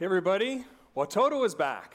Okay, 0.00 0.06
everybody, 0.06 0.64
Watoto 0.96 1.44
is 1.44 1.54
back. 1.54 1.94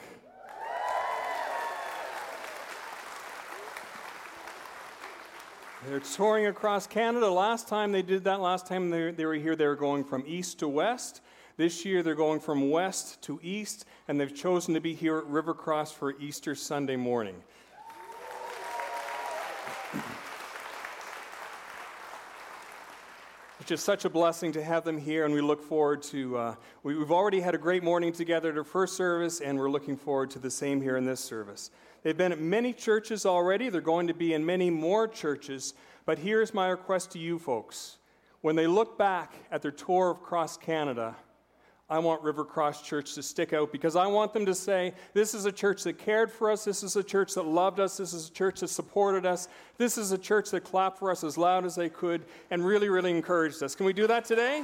They're 5.88 6.00
touring 6.00 6.46
across 6.46 6.86
Canada. 6.86 7.28
Last 7.32 7.68
time 7.68 7.92
they 7.92 8.04
did 8.04 8.24
that, 8.26 8.42
last 8.42 8.68
time 8.68 8.92
they, 8.92 9.10
they 9.10 9.26
were 9.26 9.34
here, 9.34 9.56
they 9.56 9.66
were 9.66 9.76
going 9.76 10.04
from 10.04 10.24
east 10.28 10.60
to 10.60 10.68
west. 10.68 11.22
This 11.58 11.84
year 11.84 12.04
they're 12.04 12.14
going 12.14 12.42
from 12.42 12.70
west 12.70 13.24
to 13.24 13.40
east, 13.42 13.86
and 14.08 14.22
they've 14.22 14.36
chosen 14.36 14.76
to 14.76 14.80
be 14.80 14.94
here 14.94 15.18
at 15.18 15.26
River 15.26 15.56
Cross 15.56 15.94
for 15.94 16.14
Easter 16.20 16.54
Sunday 16.54 16.98
morning. 16.98 17.42
It's 23.66 23.70
just 23.70 23.86
such 23.86 24.06
a 24.06 24.12
blessing 24.12 24.52
to 24.52 24.64
have 24.64 24.84
them 24.84 24.96
here, 24.96 25.26
and 25.26 25.34
we 25.34 25.42
look 25.42 25.60
forward 25.60 26.04
to. 26.04 26.38
Uh, 26.38 26.56
we, 26.84 26.96
have 27.00 27.10
already 27.10 27.40
had 27.40 27.56
a 27.56 27.58
great 27.58 27.82
morning 27.82 28.14
together 28.14 28.52
at 28.52 28.58
our 28.60 28.64
first 28.64 28.96
service, 28.96 29.42
and 29.42 29.58
we're 29.58 29.72
looking 29.72 29.98
forward 29.98 30.30
to 30.30 30.40
the 30.40 30.52
same 30.52 30.80
here 30.80 30.98
in 30.98 31.04
this 31.04 31.20
service. 31.20 31.72
They've 32.04 32.16
been 32.16 32.32
at 32.32 32.40
many 32.40 32.74
churches 32.74 33.26
already, 33.26 33.70
they're 33.70 33.82
going 33.82 34.06
to 34.06 34.14
be 34.14 34.36
in 34.36 34.46
many 34.46 34.70
more 34.70 35.08
churches, 35.08 35.74
but 36.06 36.20
here's 36.20 36.54
my 36.54 36.70
request 36.70 37.10
to 37.14 37.18
you 37.18 37.40
folks. 37.40 37.98
When 38.42 38.56
they 38.56 38.68
look 38.68 39.00
back 39.00 39.34
at 39.50 39.64
their 39.64 39.72
tour 39.72 40.12
across 40.12 40.58
Canada, 40.58 41.16
I 41.88 42.00
want 42.00 42.24
River 42.24 42.44
Cross 42.44 42.82
Church 42.82 43.14
to 43.14 43.22
stick 43.22 43.54
out 43.54 43.72
because 43.72 43.96
I 43.96 44.08
want 44.08 44.34
them 44.34 44.48
to 44.48 44.56
say, 44.56 44.94
This 45.14 45.36
is 45.36 45.46
a 45.46 45.52
church 45.52 45.84
that 45.84 46.00
cared 46.00 46.32
for 46.32 46.50
us. 46.50 46.66
This 46.66 46.82
is 46.82 46.96
a 46.96 47.04
church 47.04 47.36
that 47.36 47.46
loved 47.46 47.80
us. 47.80 47.98
This 47.98 48.12
is 48.12 48.30
a 48.30 48.32
church 48.32 48.62
that 48.62 48.70
supported 48.70 49.24
us. 49.24 49.48
This 49.78 50.00
is 50.00 50.12
a 50.12 50.18
church 50.18 50.50
that 50.50 50.62
clapped 50.64 50.98
for 50.98 51.12
us 51.12 51.24
as 51.24 51.38
loud 51.38 51.64
as 51.64 51.76
they 51.76 51.90
could 51.90 52.26
and 52.50 52.66
really, 52.66 52.90
really 52.90 53.12
encouraged 53.12 53.62
us. 53.62 53.76
Can 53.76 53.86
we 53.86 53.94
do 53.94 54.08
that 54.08 54.26
today? 54.26 54.64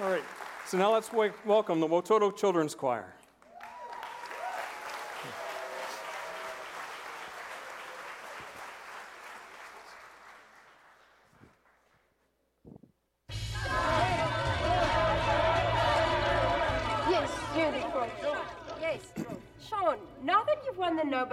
All 0.00 0.08
right, 0.08 0.22
so 0.64 0.78
now 0.78 0.92
let's 0.92 1.10
welcome 1.44 1.80
the 1.80 1.88
Watoto 1.88 2.36
Children's 2.36 2.76
Choir. 2.76 3.17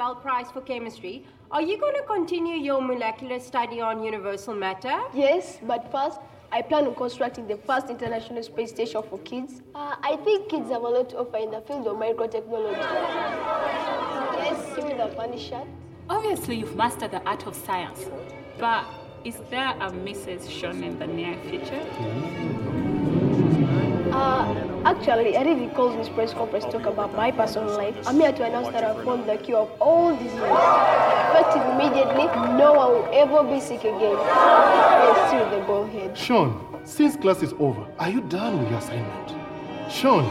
Nobel 0.05 0.21
Prize 0.21 0.51
for 0.51 0.61
Chemistry, 0.61 1.25
are 1.49 1.63
you 1.63 1.79
going 1.79 1.95
to 1.95 2.03
continue 2.03 2.57
your 2.57 2.79
molecular 2.79 3.39
study 3.39 3.81
on 3.81 4.03
universal 4.03 4.53
matter? 4.53 5.01
Yes, 5.15 5.57
but 5.63 5.91
first, 5.91 6.19
I 6.51 6.61
plan 6.61 6.85
on 6.85 6.93
constructing 6.93 7.47
the 7.47 7.57
first 7.57 7.89
international 7.89 8.43
space 8.43 8.69
station 8.69 9.01
for 9.09 9.17
kids. 9.19 9.63
Uh, 9.73 9.95
I 10.03 10.17
think 10.17 10.49
kids 10.49 10.69
have 10.69 10.83
a 10.83 10.87
lot 10.87 11.09
to 11.09 11.21
offer 11.21 11.37
in 11.37 11.49
the 11.49 11.61
field 11.61 11.87
of 11.87 11.97
microtechnology. 11.97 12.77
yes, 14.43 14.75
see 14.75 14.81
with 14.83 14.99
a 14.99 15.11
funny 15.15 15.39
shirt. 15.39 15.65
Obviously, 16.07 16.57
you've 16.57 16.75
mastered 16.75 17.09
the 17.09 17.23
art 17.23 17.47
of 17.47 17.55
science, 17.55 18.05
but 18.59 18.85
is 19.23 19.37
there 19.49 19.69
a 19.69 19.89
Mrs. 19.89 20.47
Sean 20.51 20.83
in 20.83 20.99
the 20.99 21.07
near 21.07 21.35
future? 21.49 22.94
Actually, 25.07 25.37
I 25.37 25.43
didn't 25.43 25.75
call 25.75 25.95
this 25.95 26.09
press 26.09 26.33
conference 26.33 26.65
to 26.65 26.71
talk 26.71 26.87
about 26.87 27.13
my 27.15 27.29
personal 27.29 27.77
life. 27.77 27.95
I'm 28.07 28.19
here 28.19 28.33
to 28.33 28.43
announce 28.43 28.69
that 28.69 28.83
I 28.83 29.05
found 29.05 29.29
the 29.29 29.37
cure 29.37 29.59
of 29.59 29.69
all 29.79 30.15
diseases. 30.15 30.39
Effective 30.41 31.61
immediately, 31.73 32.25
no 32.57 32.73
one 32.73 32.91
will 32.91 33.09
ever 33.13 33.43
be 33.43 33.59
sick 33.59 33.81
again. 33.81 34.17
And 34.17 35.27
still 35.27 35.47
the 35.51 35.63
ball 35.67 35.85
head. 35.85 36.17
Sean, 36.17 36.81
since 36.85 37.15
class 37.17 37.43
is 37.43 37.53
over, 37.59 37.85
are 37.99 38.09
you 38.09 38.21
done 38.21 38.57
with 38.57 38.67
your 38.71 38.79
assignment? 38.79 39.29
Sean, 39.91 40.25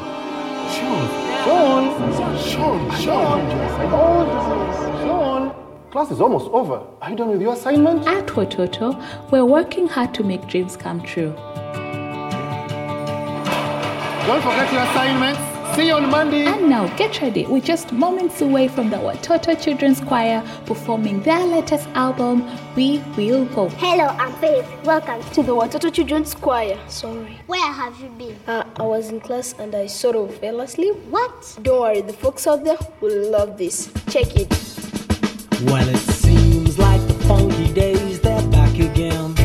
Sean, 0.74 1.08
Sean, 1.44 2.38
Sean, 2.42 2.90
Sean, 3.00 3.92
all 3.92 4.24
diseases. 4.26 5.02
Sean. 5.02 5.54
Class 5.92 6.10
is 6.10 6.20
almost 6.20 6.50
over. 6.50 6.84
Are 7.00 7.10
you 7.10 7.14
done 7.14 7.28
with 7.28 7.40
your 7.40 7.52
assignment? 7.52 8.08
At 8.08 8.26
Watoto, 8.26 9.00
we're 9.30 9.44
working 9.44 9.86
hard 9.86 10.12
to 10.14 10.24
make 10.24 10.48
dreams 10.48 10.76
come 10.76 11.00
true. 11.00 11.32
Don't 14.26 14.40
forget 14.40 14.72
your 14.72 14.80
assignments. 14.80 15.38
See 15.76 15.88
you 15.88 15.94
on 15.94 16.08
Monday. 16.08 16.46
And 16.46 16.70
now 16.70 16.86
get 16.96 17.20
ready. 17.20 17.44
We're 17.44 17.60
just 17.60 17.92
moments 17.92 18.40
away 18.40 18.68
from 18.68 18.88
the 18.88 18.96
Watoto 18.96 19.54
Children's 19.62 20.00
Choir 20.00 20.42
performing 20.64 21.20
their 21.22 21.44
latest 21.44 21.86
album, 21.88 22.42
We 22.74 23.02
Will 23.18 23.44
Go. 23.44 23.68
Hello, 23.68 24.06
I'm 24.06 24.32
Faith. 24.40 24.66
Welcome 24.84 25.22
to 25.34 25.42
the 25.42 25.52
Watoto 25.52 25.92
Children's 25.92 26.34
Choir. 26.34 26.78
Sorry. 26.88 27.38
Where 27.48 27.70
have 27.70 28.00
you 28.00 28.08
been? 28.16 28.38
Uh, 28.46 28.64
I 28.76 28.82
was 28.84 29.10
in 29.10 29.20
class 29.20 29.54
and 29.58 29.74
I 29.74 29.88
sort 29.88 30.16
of 30.16 30.34
fell 30.38 30.62
asleep. 30.62 30.96
What? 31.10 31.58
Don't 31.60 31.82
worry, 31.82 32.00
the 32.00 32.14
folks 32.14 32.46
out 32.46 32.64
there 32.64 32.78
will 33.02 33.30
love 33.30 33.58
this. 33.58 33.92
Check 34.08 34.34
it. 34.36 34.48
Well, 35.66 35.86
it 35.86 35.98
seems 35.98 36.78
like 36.78 37.06
the 37.08 37.14
funky 37.28 37.70
days, 37.74 38.20
they're 38.22 38.48
back 38.48 38.72
again. 38.78 39.36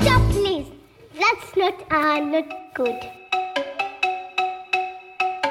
Stop, 0.00 0.28
please. 0.32 0.66
That's 1.14 1.56
not, 1.56 1.92
uh, 1.92 2.18
not 2.18 2.74
good. 2.74 2.98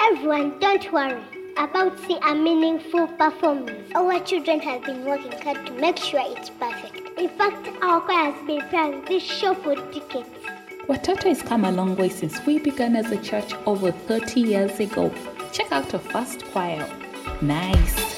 Everyone, 0.03 0.57
don't 0.59 0.91
worry 0.91 1.21
about 1.57 1.95
the 2.07 2.17
a 2.27 2.33
meaningful 2.33 3.05
performance. 3.07 3.91
Our 3.93 4.19
children 4.21 4.59
have 4.61 4.83
been 4.83 5.05
working 5.05 5.31
hard 5.43 5.63
to 5.67 5.73
make 5.73 5.97
sure 5.97 6.21
it's 6.23 6.49
perfect. 6.49 7.19
In 7.19 7.29
fact, 7.29 7.69
our 7.83 8.01
choir 8.01 8.31
has 8.31 8.47
been 8.47 8.67
planning 8.69 9.05
this 9.05 9.21
show 9.21 9.53
for 9.53 9.75
decades. 9.75 10.27
Watoto 10.87 11.25
has 11.25 11.43
come 11.43 11.65
a 11.65 11.71
long 11.71 11.95
way 11.97 12.09
since 12.09 12.43
we 12.47 12.57
began 12.57 12.95
as 12.95 13.11
a 13.11 13.17
church 13.21 13.53
over 13.67 13.91
30 13.91 14.41
years 14.41 14.79
ago. 14.79 15.13
Check 15.51 15.71
out 15.71 15.93
our 15.93 15.99
first 15.99 16.45
choir. 16.45 16.89
Nice. 17.43 18.17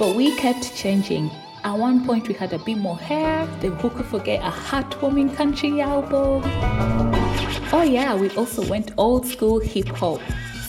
But 0.00 0.16
we 0.16 0.34
kept 0.34 0.74
changing. 0.74 1.30
At 1.62 1.78
one 1.78 2.04
point, 2.04 2.26
we 2.26 2.34
had 2.34 2.52
a 2.52 2.58
bit 2.58 2.78
more 2.78 2.98
hair. 2.98 3.46
Then 3.60 3.72
who 3.76 3.88
could 3.90 4.06
forget 4.06 4.40
a 4.40 4.50
heartwarming 4.50 5.36
country 5.36 5.80
album? 5.80 6.42
Oh 7.72 7.84
yeah, 7.88 8.16
we 8.16 8.30
also 8.30 8.66
went 8.68 8.90
old 8.96 9.26
school 9.26 9.60
hip 9.60 9.88
hop. 9.88 10.20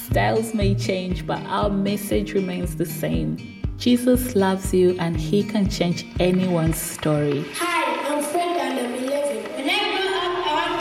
Styles 0.09 0.53
may 0.53 0.73
change, 0.73 1.28
but 1.28 1.41
our 1.47 1.69
message 1.69 2.34
remains 2.34 2.78
the 2.78 2.85
same. 2.85 3.38
Jesus 3.78 4.38
loves 4.38 4.73
you 4.73 4.95
and 5.00 5.18
he 5.18 5.44
can 5.44 5.69
change 5.69 6.06
anyone's 6.22 6.78
story. 6.78 7.45
Hi, 7.56 8.16
I'm 8.16 8.23
Fred 8.23 8.56
and 8.57 8.79
I'm 8.79 8.95
11. 9.03 9.44
When 9.53 9.69
I 9.69 9.79
grow 9.97 10.07
up, 10.16 10.47
I 10.47 10.56
want 10.56 10.79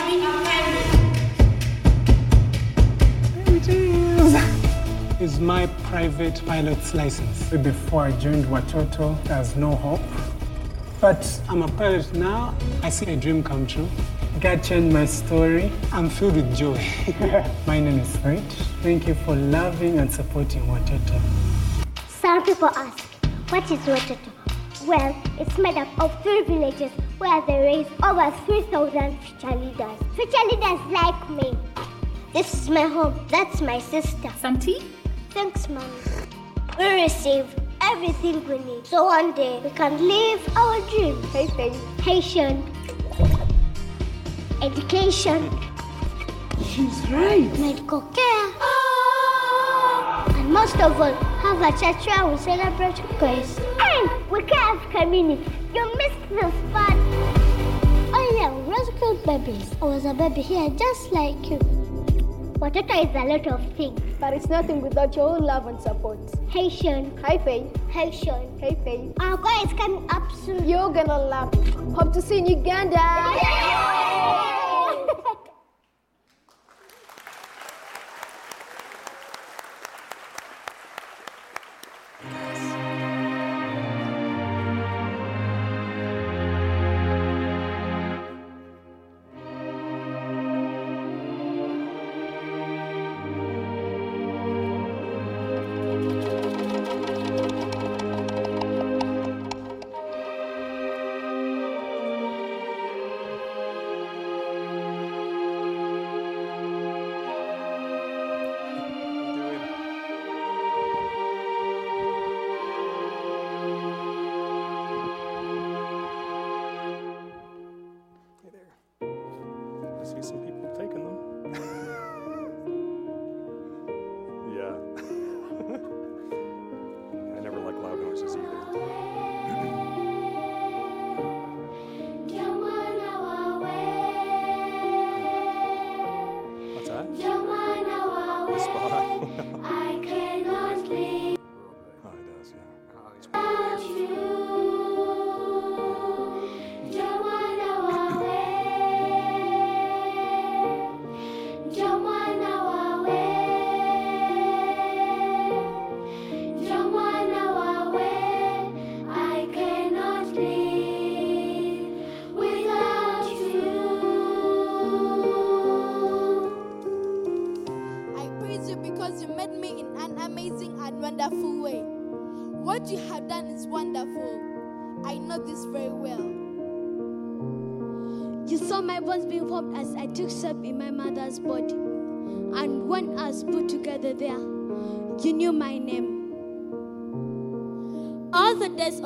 to 3.64 3.70
be 3.72 3.90
a 3.90 4.30
pilot. 4.30 5.20
Is 5.20 5.40
my 5.40 5.66
private 5.90 6.40
pilot's 6.46 6.94
license. 6.94 7.50
Before 7.50 8.02
I 8.02 8.12
joined 8.12 8.44
Watoto, 8.44 9.20
there's 9.24 9.56
no 9.56 9.74
hope. 9.74 10.00
But 11.00 11.40
I'm 11.48 11.62
a 11.62 11.68
pilot 11.72 12.14
now. 12.14 12.54
I 12.80 12.90
see 12.90 13.06
a 13.12 13.16
dream 13.16 13.42
come 13.42 13.66
true. 13.66 13.88
God 14.40 14.62
changed 14.62 14.92
my 14.92 15.06
story. 15.06 15.72
I'm 15.92 16.10
filled 16.10 16.36
with 16.36 16.54
joy. 16.54 16.78
my 17.66 17.80
name 17.80 18.00
is 18.00 18.16
Fred. 18.18 18.42
Thank 18.82 19.08
you 19.08 19.14
for 19.14 19.34
loving 19.34 19.98
and 19.98 20.12
supporting 20.12 20.66
Watoto. 20.66 21.18
Some 22.20 22.44
people 22.44 22.68
ask, 22.68 23.02
what 23.48 23.64
is 23.70 23.78
Watoto? 23.80 24.18
Well, 24.86 25.16
it's 25.40 25.56
made 25.56 25.78
up 25.78 25.88
of 25.98 26.22
three 26.22 26.42
villages 26.42 26.92
where 27.16 27.40
they 27.46 27.58
raise 27.60 27.86
over 28.02 28.30
3,000 28.44 29.18
future 29.20 29.56
leaders. 29.56 29.98
Future 30.14 30.44
leaders 30.50 30.80
like 30.90 31.30
me. 31.30 31.56
This 32.34 32.52
is 32.52 32.68
my 32.68 32.82
home. 32.82 33.18
That's 33.30 33.62
my 33.62 33.78
sister. 33.78 34.30
Santi? 34.38 34.82
Thanks, 35.30 35.66
Mommy. 35.70 35.86
We 36.78 37.04
receive 37.04 37.46
everything 37.80 38.46
we 38.46 38.58
need. 38.58 38.86
So 38.86 39.04
one 39.06 39.32
day 39.32 39.60
we 39.64 39.70
can 39.70 39.96
live 40.06 40.56
our 40.58 40.78
dreams. 40.90 41.24
Hey, 41.32 41.46
hey. 41.46 41.70
Haitian 42.02 42.75
education. 44.62 45.50
She's 46.64 47.08
right. 47.10 47.50
Medical 47.58 48.00
care. 48.00 48.48
Oh. 48.60 50.34
And 50.36 50.52
most 50.52 50.78
of 50.80 51.00
all, 51.00 51.14
have 51.14 51.60
a 51.60 51.70
church 51.78 52.06
where 52.06 52.26
we 52.26 52.36
celebrate 52.38 53.00
grace. 53.18 53.58
And 53.80 54.30
we 54.30 54.42
can 54.42 54.78
have 54.78 54.90
community. 54.90 55.44
You 55.74 55.96
missed 55.96 56.28
this 56.30 56.54
part. 56.72 56.98
Oh 58.12 58.36
yeah, 58.38 58.50
we 58.52 58.72
rescued 58.72 59.24
babies. 59.24 59.74
I 59.80 59.84
was 59.84 60.04
a 60.04 60.14
baby 60.14 60.42
here 60.42 60.70
just 60.70 61.12
like 61.12 61.50
you. 61.50 61.85
Watoto 62.58 63.04
is 63.04 63.14
a 63.14 63.24
lot 63.24 63.46
of 63.46 63.60
things. 63.76 64.00
But 64.18 64.32
it's 64.32 64.48
nothing 64.48 64.80
without 64.80 65.14
your 65.14 65.28
own 65.36 65.42
love 65.42 65.66
and 65.66 65.78
support. 65.80 66.18
Haitian. 66.48 67.14
Hi, 67.22 67.36
Faye. 67.36 67.66
Haitian. 67.90 68.58
Hey, 68.58 68.78
Faye. 68.82 69.12
Our 69.20 69.36
choir 69.36 69.66
is 69.66 69.72
coming 69.74 70.06
up 70.10 70.32
soon. 70.44 70.66
You're 70.66 70.90
gonna 70.90 71.18
love 71.18 71.52
it. 71.52 71.74
Hope 71.94 72.14
to 72.14 72.22
see 72.22 72.38
you 72.38 72.46
in 72.46 72.58
Uganda. 72.58 72.96
Yeah. 72.96 74.56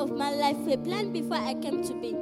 of 0.01 0.17
my 0.17 0.31
life 0.31 0.67
a 0.67 0.77
planned 0.77 1.13
before 1.13 1.37
I 1.37 1.53
came 1.53 1.83
to 1.83 1.93
be. 1.93 2.20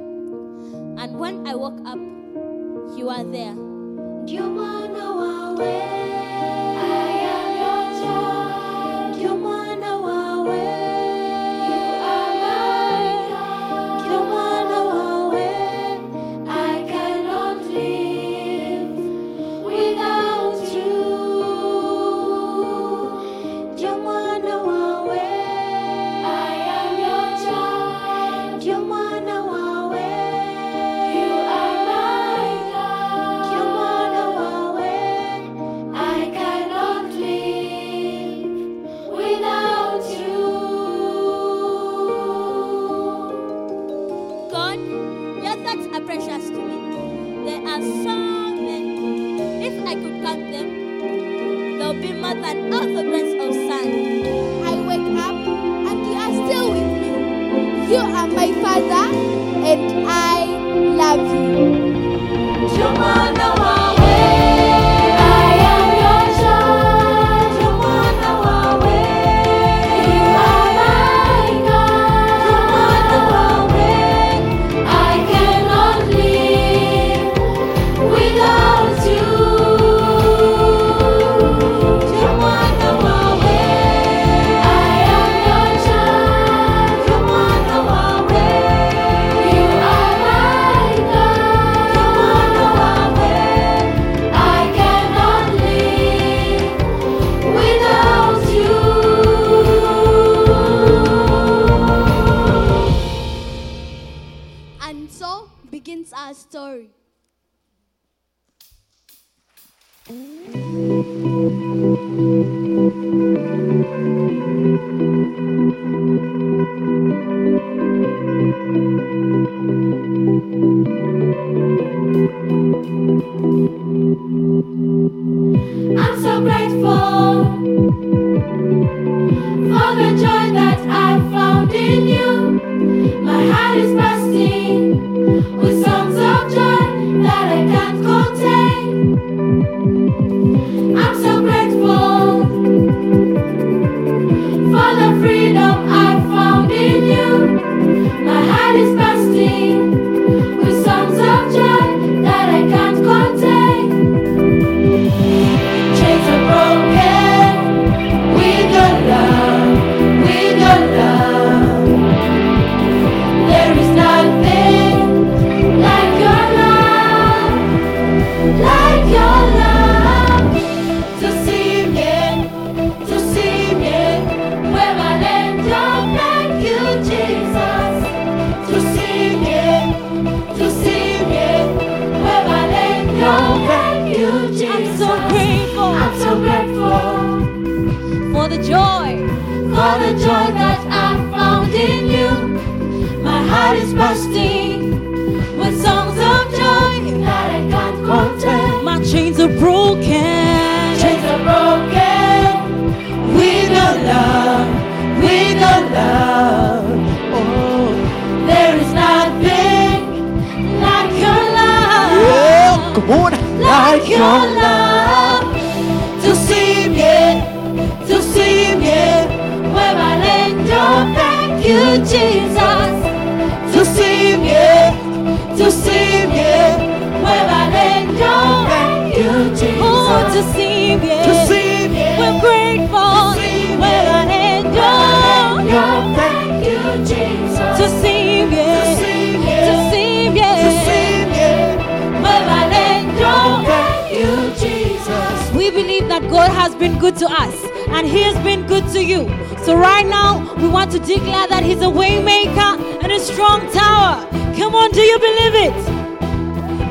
strong 253.40 253.72
tower. 253.72 254.28
Come 254.54 254.74
on, 254.74 254.90
do 254.90 255.00
you 255.00 255.18
believe 255.18 255.54
it? 255.66 255.76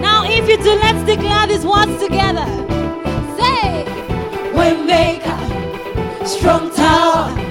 Now, 0.01 0.23
if 0.25 0.49
you 0.49 0.57
do, 0.57 0.71
let's 0.81 1.05
declare 1.05 1.45
these 1.45 1.63
words 1.63 2.01
together. 2.01 2.47
Say, 3.37 3.85
Waymaker, 4.57 6.27
strong 6.27 6.73
tower. 6.73 7.48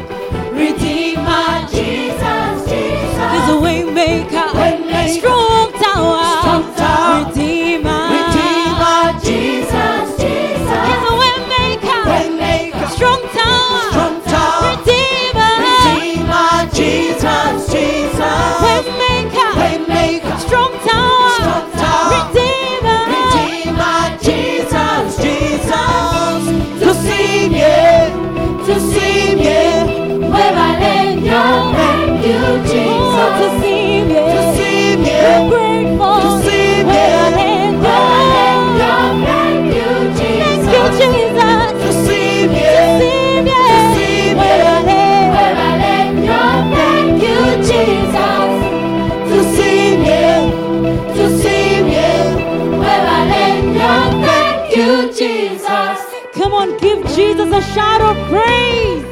give 56.80 57.04
Jesus 57.14 57.52
a 57.52 57.62
shout 57.75 58.00
of 58.00 58.16
praise? 58.28 59.04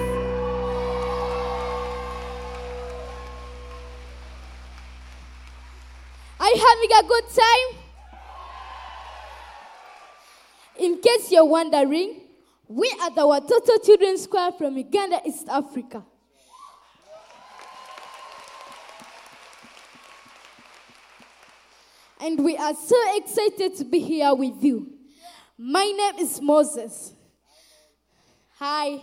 Are 6.38 6.48
you 6.48 6.66
having 6.68 6.90
a 6.92 7.08
good 7.08 7.24
time? 7.34 7.82
In 10.78 11.00
case 11.00 11.32
you're 11.32 11.44
wondering, 11.44 12.20
we 12.68 12.94
are 13.00 13.10
the 13.10 13.22
Watoto 13.22 13.84
Children's 13.84 14.26
Choir 14.26 14.52
from 14.52 14.76
Uganda, 14.76 15.20
East 15.26 15.48
Africa. 15.48 16.04
And 22.20 22.44
we 22.44 22.56
are 22.56 22.74
so 22.74 22.96
excited 23.16 23.76
to 23.76 23.84
be 23.84 24.00
here 24.00 24.34
with 24.34 24.62
you. 24.62 24.92
My 25.58 25.84
name 25.84 26.18
is 26.18 26.40
Moses. 26.40 27.15
Hi. 28.58 29.02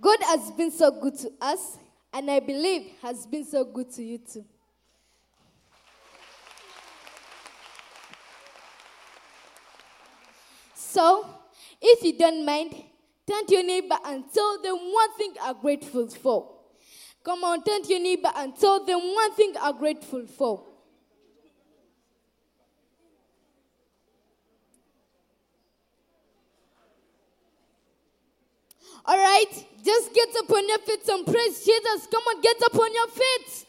God 0.00 0.18
has 0.24 0.50
been 0.50 0.72
so 0.72 0.90
good 1.00 1.16
to 1.18 1.30
us, 1.40 1.78
and 2.12 2.28
I 2.28 2.40
believe 2.40 2.90
has 3.00 3.26
been 3.26 3.44
so 3.44 3.64
good 3.64 3.92
to 3.92 4.02
you 4.02 4.18
too. 4.18 4.44
So, 10.74 11.28
if 11.80 12.02
you 12.02 12.18
don't 12.18 12.44
mind, 12.44 12.74
turn 13.24 13.46
to 13.46 13.54
your 13.54 13.64
neighbor 13.64 13.96
and 14.04 14.24
tell 14.32 14.60
them 14.60 14.74
one 14.74 15.16
thing 15.16 15.34
are 15.44 15.54
grateful 15.54 16.08
for. 16.08 16.56
Come 17.22 17.44
on, 17.44 17.62
turn 17.62 17.82
to 17.84 17.88
your 17.88 18.02
neighbor 18.02 18.32
and 18.34 18.56
tell 18.56 18.84
them 18.84 18.98
one 18.98 19.32
thing 19.34 19.54
are 19.62 19.72
grateful 19.72 20.26
for. 20.26 20.64
All 29.06 29.16
right? 29.16 29.64
Just 29.84 30.12
get 30.14 30.28
up 30.36 30.50
on 30.50 30.68
your 30.68 30.78
feet 30.78 31.08
and 31.08 31.24
praise 31.24 31.64
Jesus. 31.64 32.08
Come 32.10 32.22
on, 32.22 32.40
get 32.40 32.56
up 32.64 32.74
on 32.74 32.92
your 32.92 33.08
feet. 33.08 33.66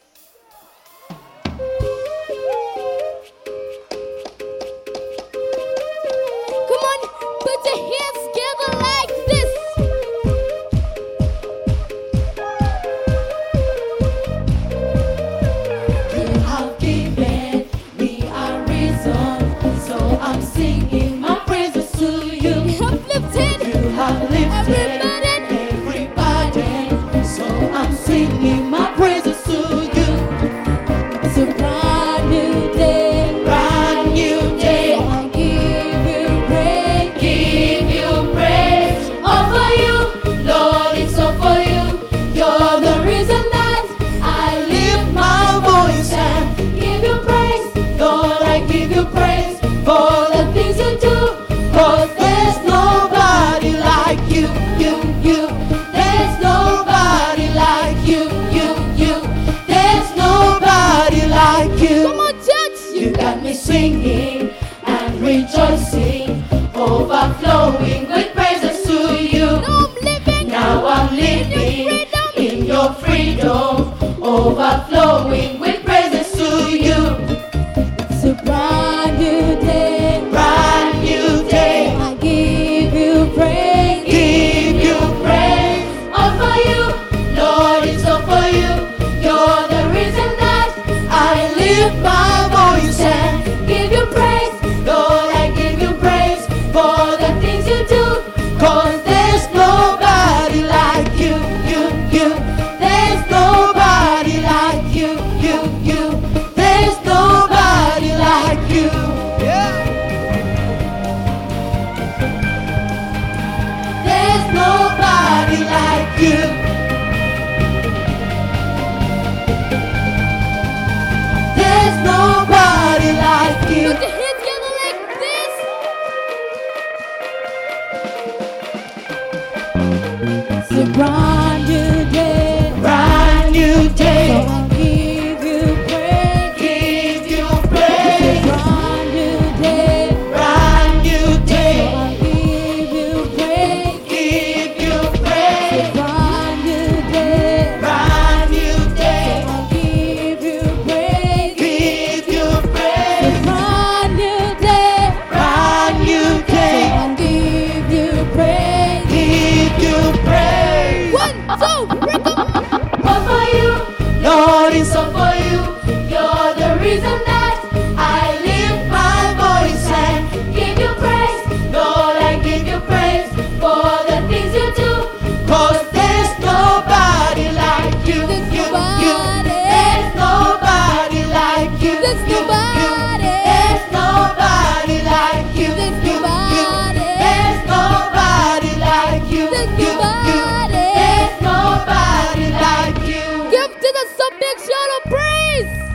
a 194.19 194.31
big 194.39 194.57
shout 194.59 194.89
of 194.97 195.03
praise. 195.11 195.87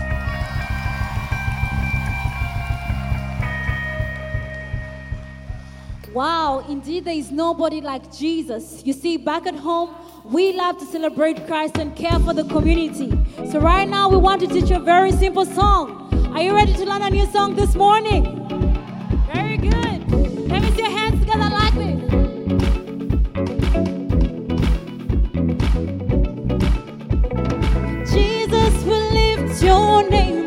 Wow, 6.12 6.64
indeed, 6.68 7.06
there 7.06 7.14
is 7.14 7.30
nobody 7.30 7.80
like 7.80 8.12
Jesus. 8.12 8.82
You 8.84 8.92
see, 8.92 9.16
back 9.16 9.46
at 9.46 9.54
home, 9.54 9.94
we 10.24 10.52
love 10.52 10.78
to 10.78 10.84
celebrate 10.84 11.46
Christ 11.46 11.78
and 11.78 11.96
care 11.96 12.18
for 12.18 12.34
the 12.34 12.44
community. 12.44 13.10
So, 13.50 13.58
right 13.60 13.88
now, 13.88 14.10
we 14.10 14.18
want 14.18 14.42
to 14.42 14.46
teach 14.46 14.68
you 14.68 14.76
a 14.76 14.80
very 14.80 15.12
simple 15.12 15.46
song. 15.46 16.10
Are 16.34 16.42
you 16.42 16.54
ready 16.54 16.74
to 16.74 16.84
learn 16.84 17.02
a 17.02 17.10
new 17.10 17.26
song 17.26 17.56
this 17.56 17.74
morning? 17.74 18.41
your 30.02 30.10
name. 30.10 30.41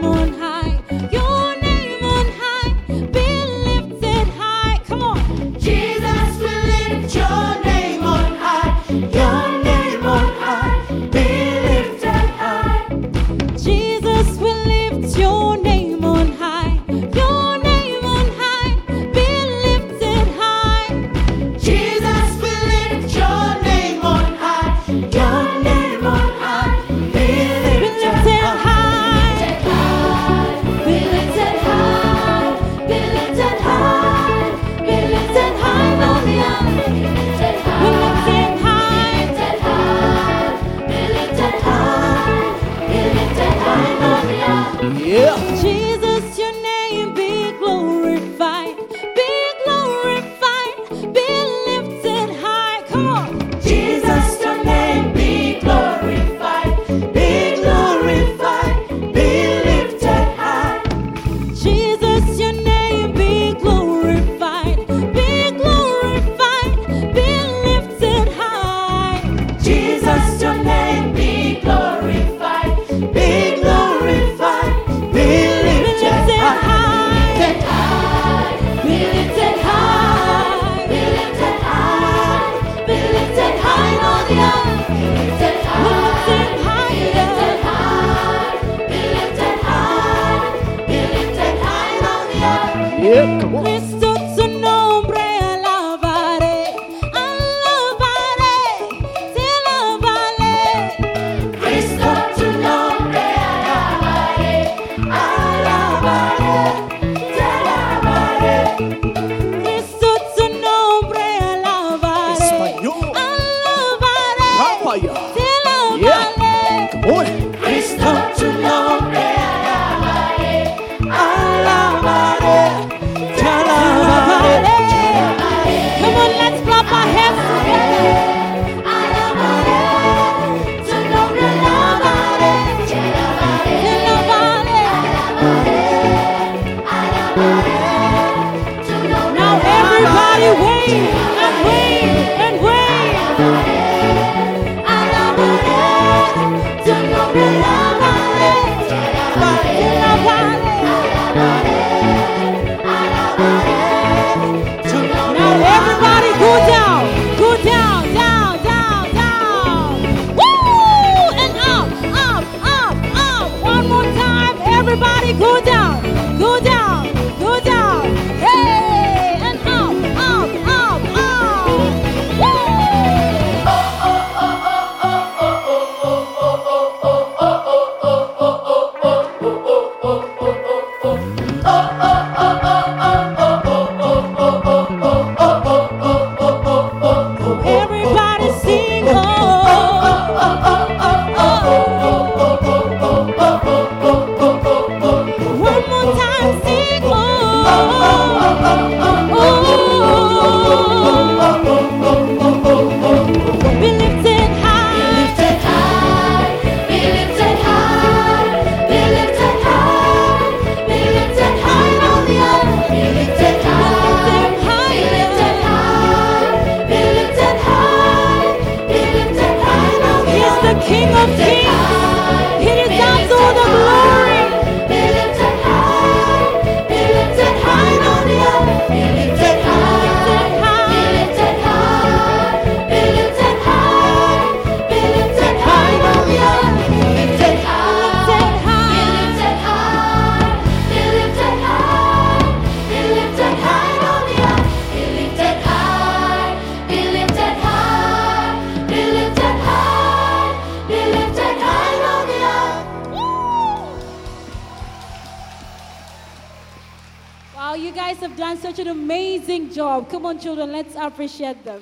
Appreciate 261.25 261.65
them. 261.65 261.81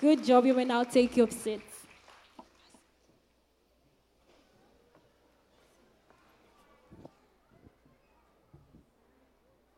Good 0.00 0.24
job. 0.24 0.46
You 0.46 0.54
may 0.54 0.64
now 0.64 0.82
take 0.82 1.14
your 1.14 1.30
seats. 1.30 1.84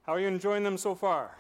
How 0.07 0.15
are 0.15 0.21
you 0.21 0.29
enjoying 0.29 0.63
them 0.63 0.79
so 0.79 0.95
far? 0.95 1.37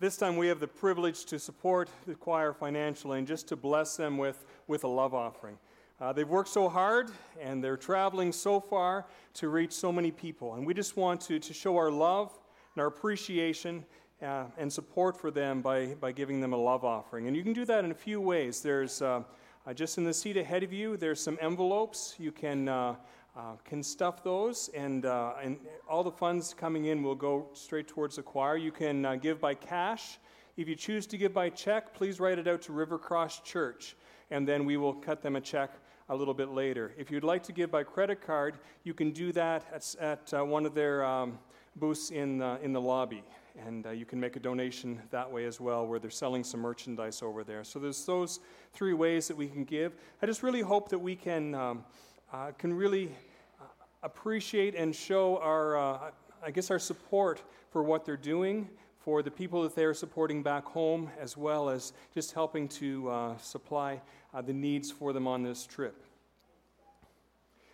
This 0.00 0.16
time 0.16 0.36
we 0.36 0.48
have 0.48 0.58
the 0.58 0.66
privilege 0.66 1.24
to 1.26 1.38
support 1.38 1.88
the 2.04 2.16
choir 2.16 2.52
financially 2.52 3.18
and 3.20 3.28
just 3.28 3.46
to 3.48 3.56
bless 3.56 3.96
them 3.96 4.18
with, 4.18 4.44
with 4.66 4.82
a 4.82 4.88
love 4.88 5.14
offering. 5.14 5.56
Uh, 5.98 6.12
they've 6.12 6.28
worked 6.28 6.50
so 6.50 6.68
hard 6.68 7.10
and 7.40 7.64
they're 7.64 7.76
traveling 7.76 8.30
so 8.30 8.60
far 8.60 9.06
to 9.32 9.48
reach 9.48 9.72
so 9.72 9.90
many 9.90 10.10
people. 10.10 10.54
And 10.54 10.66
we 10.66 10.74
just 10.74 10.94
want 10.94 11.22
to, 11.22 11.38
to 11.38 11.54
show 11.54 11.74
our 11.78 11.90
love 11.90 12.38
and 12.74 12.82
our 12.82 12.88
appreciation 12.88 13.82
uh, 14.20 14.44
and 14.58 14.70
support 14.70 15.18
for 15.18 15.30
them 15.30 15.62
by, 15.62 15.94
by 15.94 16.12
giving 16.12 16.38
them 16.38 16.52
a 16.52 16.56
love 16.56 16.84
offering. 16.84 17.28
And 17.28 17.36
you 17.36 17.42
can 17.42 17.54
do 17.54 17.64
that 17.64 17.82
in 17.82 17.92
a 17.92 17.94
few 17.94 18.20
ways. 18.20 18.60
There's 18.60 19.00
uh, 19.00 19.22
uh, 19.66 19.72
just 19.72 19.96
in 19.96 20.04
the 20.04 20.12
seat 20.12 20.36
ahead 20.36 20.62
of 20.62 20.70
you, 20.70 20.98
there's 20.98 21.20
some 21.20 21.38
envelopes. 21.40 22.14
You 22.18 22.30
can, 22.30 22.68
uh, 22.68 22.96
uh, 23.34 23.54
can 23.64 23.82
stuff 23.82 24.22
those, 24.22 24.68
and, 24.74 25.06
and 25.06 25.58
all 25.88 26.04
the 26.04 26.10
funds 26.10 26.52
coming 26.52 26.86
in 26.86 27.02
will 27.02 27.14
go 27.14 27.48
straight 27.54 27.88
towards 27.88 28.16
the 28.16 28.22
choir. 28.22 28.58
You 28.58 28.70
can 28.70 29.18
give 29.18 29.40
by 29.40 29.54
cash. 29.54 30.18
If 30.58 30.68
you 30.68 30.74
choose 30.74 31.06
to 31.08 31.18
give 31.18 31.32
by 31.32 31.50
check, 31.50 31.94
please 31.94 32.20
write 32.20 32.38
it 32.38 32.46
out 32.46 32.62
to 32.62 32.72
River 32.72 32.98
Cross 32.98 33.40
Church, 33.40 33.96
and 34.30 34.46
then 34.46 34.64
we 34.64 34.76
will 34.76 34.94
cut 34.94 35.22
them 35.22 35.36
a 35.36 35.40
check 35.40 35.70
a 36.08 36.14
little 36.14 36.34
bit 36.34 36.50
later. 36.50 36.92
If 36.96 37.10
you'd 37.10 37.24
like 37.24 37.42
to 37.44 37.52
give 37.52 37.70
by 37.70 37.82
credit 37.82 38.20
card, 38.20 38.58
you 38.84 38.94
can 38.94 39.10
do 39.10 39.32
that 39.32 39.64
at, 39.74 39.94
at 40.00 40.34
uh, 40.34 40.44
one 40.44 40.64
of 40.64 40.74
their 40.74 41.04
um, 41.04 41.38
booths 41.74 42.10
in, 42.10 42.40
uh, 42.40 42.58
in 42.62 42.72
the 42.72 42.80
lobby. 42.80 43.24
And 43.66 43.86
uh, 43.86 43.90
you 43.90 44.04
can 44.04 44.20
make 44.20 44.36
a 44.36 44.40
donation 44.40 45.00
that 45.10 45.30
way 45.30 45.46
as 45.46 45.60
well, 45.60 45.86
where 45.86 45.98
they're 45.98 46.10
selling 46.10 46.44
some 46.44 46.60
merchandise 46.60 47.22
over 47.22 47.42
there. 47.42 47.64
So 47.64 47.78
there's 47.78 48.04
those 48.04 48.40
three 48.72 48.92
ways 48.92 49.28
that 49.28 49.36
we 49.36 49.48
can 49.48 49.64
give. 49.64 49.94
I 50.22 50.26
just 50.26 50.42
really 50.42 50.60
hope 50.60 50.90
that 50.90 50.98
we 50.98 51.16
can, 51.16 51.54
um, 51.54 51.84
uh, 52.32 52.52
can 52.58 52.72
really 52.72 53.10
uh, 53.60 53.64
appreciate 54.02 54.74
and 54.74 54.94
show 54.94 55.38
our, 55.38 55.76
uh, 55.76 56.10
I 56.44 56.50
guess, 56.50 56.70
our 56.70 56.78
support 56.78 57.42
for 57.70 57.82
what 57.82 58.04
they're 58.04 58.16
doing, 58.16 58.68
for 58.98 59.22
the 59.22 59.30
people 59.30 59.62
that 59.62 59.74
they 59.74 59.84
are 59.84 59.94
supporting 59.94 60.42
back 60.42 60.64
home, 60.66 61.10
as 61.18 61.36
well 61.36 61.70
as 61.70 61.94
just 62.12 62.32
helping 62.32 62.68
to 62.68 63.36
supply 63.40 64.00
uh, 64.34 64.42
the 64.42 64.52
needs 64.52 64.90
for 64.90 65.12
them 65.12 65.26
on 65.26 65.42
this 65.42 65.66
trip. 65.66 66.02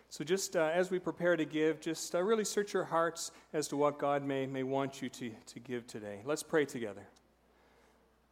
So, 0.09 0.23
just 0.23 0.55
uh, 0.55 0.69
as 0.71 0.91
we 0.91 0.99
prepare 0.99 1.35
to 1.35 1.45
give, 1.45 1.81
just 1.81 2.13
uh, 2.13 2.21
really 2.21 2.45
search 2.45 2.73
your 2.73 2.83
hearts 2.83 3.31
as 3.51 3.67
to 3.69 3.77
what 3.77 3.97
God 3.97 4.23
may, 4.23 4.45
may 4.45 4.61
want 4.61 5.01
you 5.01 5.09
to, 5.09 5.31
to 5.47 5.59
give 5.59 5.87
today. 5.87 6.21
Let's 6.23 6.43
pray 6.43 6.65
together. 6.65 7.07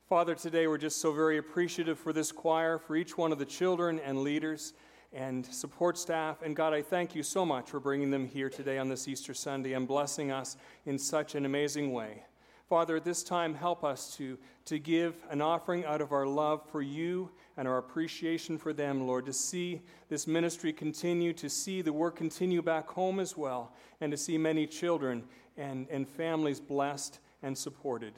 Father, 0.07 0.35
today 0.35 0.67
we're 0.67 0.77
just 0.77 1.01
so 1.01 1.11
very 1.11 1.37
appreciative 1.37 1.97
for 1.97 2.13
this 2.13 2.31
choir, 2.31 2.77
for 2.77 2.95
each 2.95 3.17
one 3.17 3.31
of 3.31 3.39
the 3.39 3.45
children 3.45 3.99
and 3.99 4.23
leaders 4.23 4.73
and 5.13 5.45
support 5.45 5.97
staff. 5.97 6.41
And 6.41 6.55
God, 6.55 6.73
I 6.73 6.81
thank 6.81 7.15
you 7.15 7.23
so 7.23 7.45
much 7.45 7.69
for 7.69 7.79
bringing 7.79 8.11
them 8.11 8.27
here 8.27 8.49
today 8.49 8.77
on 8.77 8.87
this 8.87 9.07
Easter 9.07 9.33
Sunday 9.33 9.73
and 9.73 9.87
blessing 9.87 10.31
us 10.31 10.57
in 10.85 10.99
such 10.99 11.35
an 11.35 11.45
amazing 11.45 11.93
way. 11.93 12.23
Father, 12.71 12.95
at 12.95 13.03
this 13.03 13.21
time, 13.21 13.53
help 13.53 13.83
us 13.83 14.15
to, 14.15 14.37
to 14.63 14.79
give 14.79 15.15
an 15.29 15.41
offering 15.41 15.83
out 15.83 15.99
of 15.99 16.13
our 16.13 16.25
love 16.25 16.61
for 16.71 16.81
you 16.81 17.29
and 17.57 17.67
our 17.67 17.79
appreciation 17.79 18.57
for 18.57 18.71
them, 18.71 19.05
Lord, 19.05 19.25
to 19.25 19.33
see 19.33 19.81
this 20.07 20.25
ministry 20.25 20.71
continue, 20.71 21.33
to 21.33 21.49
see 21.49 21.81
the 21.81 21.91
work 21.91 22.15
continue 22.15 22.61
back 22.61 22.87
home 22.87 23.19
as 23.19 23.35
well, 23.35 23.73
and 23.99 24.09
to 24.13 24.17
see 24.17 24.37
many 24.37 24.65
children 24.65 25.25
and, 25.57 25.85
and 25.89 26.07
families 26.07 26.61
blessed 26.61 27.19
and 27.43 27.57
supported. 27.57 28.13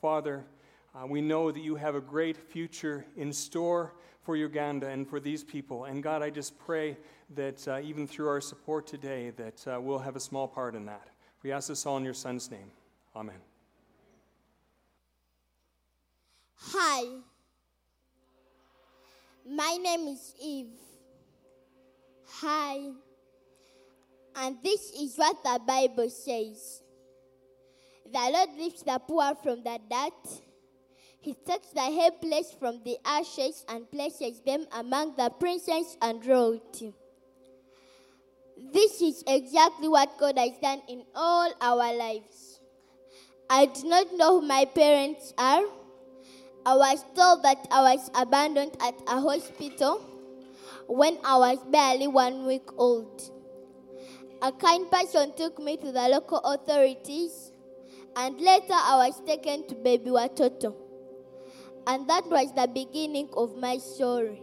Father, 0.00 0.46
uh, 0.94 1.06
we 1.06 1.20
know 1.20 1.50
that 1.50 1.60
you 1.60 1.76
have 1.76 1.94
a 1.94 2.00
great 2.00 2.38
future 2.38 3.04
in 3.18 3.34
store 3.34 3.92
for 4.22 4.34
Uganda 4.34 4.88
and 4.88 5.06
for 5.06 5.20
these 5.20 5.44
people. 5.44 5.84
And 5.84 6.02
God, 6.02 6.22
I 6.22 6.30
just 6.30 6.58
pray 6.58 6.96
that 7.34 7.68
uh, 7.68 7.80
even 7.82 8.06
through 8.06 8.28
our 8.28 8.40
support 8.40 8.86
today, 8.86 9.28
that 9.36 9.68
uh, 9.68 9.78
we'll 9.78 9.98
have 9.98 10.16
a 10.16 10.20
small 10.20 10.48
part 10.48 10.74
in 10.74 10.86
that. 10.86 11.08
We 11.42 11.52
ask 11.52 11.68
this 11.68 11.84
all 11.84 11.98
in 11.98 12.04
your 12.04 12.14
Son's 12.14 12.50
name. 12.50 12.70
Amen. 13.14 13.49
Hi, 16.62 17.04
my 19.48 19.78
name 19.82 20.08
is 20.08 20.34
Eve. 20.40 20.78
Hi, 22.42 22.90
and 24.36 24.56
this 24.62 24.90
is 24.90 25.16
what 25.16 25.42
the 25.42 25.58
Bible 25.66 26.10
says. 26.10 26.82
The 28.04 28.30
Lord 28.32 28.50
lifts 28.58 28.82
the 28.82 29.00
poor 29.08 29.34
from 29.42 29.64
the 29.64 29.80
dirt. 29.90 30.42
He 31.20 31.34
takes 31.34 31.68
the 31.68 31.80
helpless 31.80 32.54
from 32.58 32.82
the 32.84 32.98
ashes 33.04 33.64
and 33.68 33.90
places 33.90 34.40
them 34.40 34.66
among 34.72 35.16
the 35.16 35.30
princes 35.30 35.96
and 36.02 36.24
royalty. 36.24 36.92
This 38.72 39.00
is 39.00 39.24
exactly 39.26 39.88
what 39.88 40.18
God 40.18 40.38
has 40.38 40.52
done 40.62 40.82
in 40.88 41.04
all 41.14 41.52
our 41.60 41.94
lives. 41.94 42.60
I 43.48 43.66
do 43.66 43.88
not 43.88 44.12
know 44.14 44.40
who 44.40 44.46
my 44.46 44.66
parents 44.66 45.32
are. 45.38 45.64
I 46.66 46.76
was 46.76 47.04
told 47.14 47.42
that 47.42 47.66
I 47.70 47.94
was 47.94 48.10
abandoned 48.14 48.76
at 48.80 48.94
a 49.06 49.18
hospital 49.18 50.02
when 50.86 51.16
I 51.24 51.38
was 51.38 51.58
barely 51.70 52.06
one 52.06 52.46
week 52.46 52.68
old. 52.76 53.22
A 54.42 54.52
kind 54.52 54.90
person 54.90 55.32
took 55.36 55.58
me 55.58 55.78
to 55.78 55.90
the 55.90 56.08
local 56.08 56.38
authorities, 56.38 57.52
and 58.14 58.38
later 58.40 58.74
I 58.74 59.08
was 59.08 59.22
taken 59.26 59.66
to 59.68 59.74
Baby 59.74 60.10
Watoto. 60.10 60.74
And 61.86 62.08
that 62.10 62.26
was 62.26 62.52
the 62.52 62.68
beginning 62.68 63.30
of 63.34 63.56
my 63.56 63.78
story. 63.78 64.42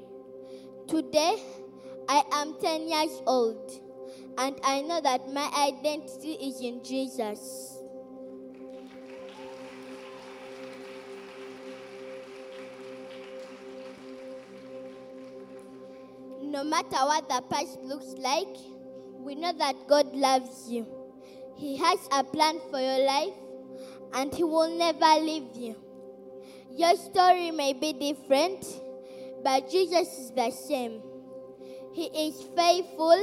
Today, 0.88 1.38
I 2.10 2.24
am 2.32 2.56
10 2.60 2.88
years 2.88 3.22
old, 3.28 3.72
and 4.40 4.56
I 4.64 4.82
know 4.82 5.02
that 5.02 5.32
my 5.32 5.52
identity 5.56 6.34
is 6.34 6.62
in 6.62 6.84
Jesus. 6.84 7.77
No 16.58 16.64
matter 16.64 17.06
what 17.06 17.30
the 17.30 17.40
past 17.52 17.78
looks 17.84 18.16
like, 18.18 18.58
we 19.20 19.36
know 19.36 19.54
that 19.60 19.76
God 19.88 20.16
loves 20.16 20.68
you. 20.68 20.88
He 21.56 21.78
has 21.78 22.00
a 22.12 22.24
plan 22.24 22.60
for 22.72 22.80
your 22.80 23.06
life, 23.06 23.36
and 24.16 24.34
He 24.34 24.44
will 24.44 24.76
never 24.76 25.22
leave 25.24 25.56
you. 25.56 25.76
Your 26.72 26.96
story 26.96 27.52
may 27.52 27.74
be 27.74 27.94
different, 27.94 28.66
but 29.44 29.70
Jesus 29.70 30.08
is 30.18 30.32
the 30.32 30.50
same. 30.50 31.04
He 31.94 32.06
is 32.26 32.50
faithful, 32.56 33.22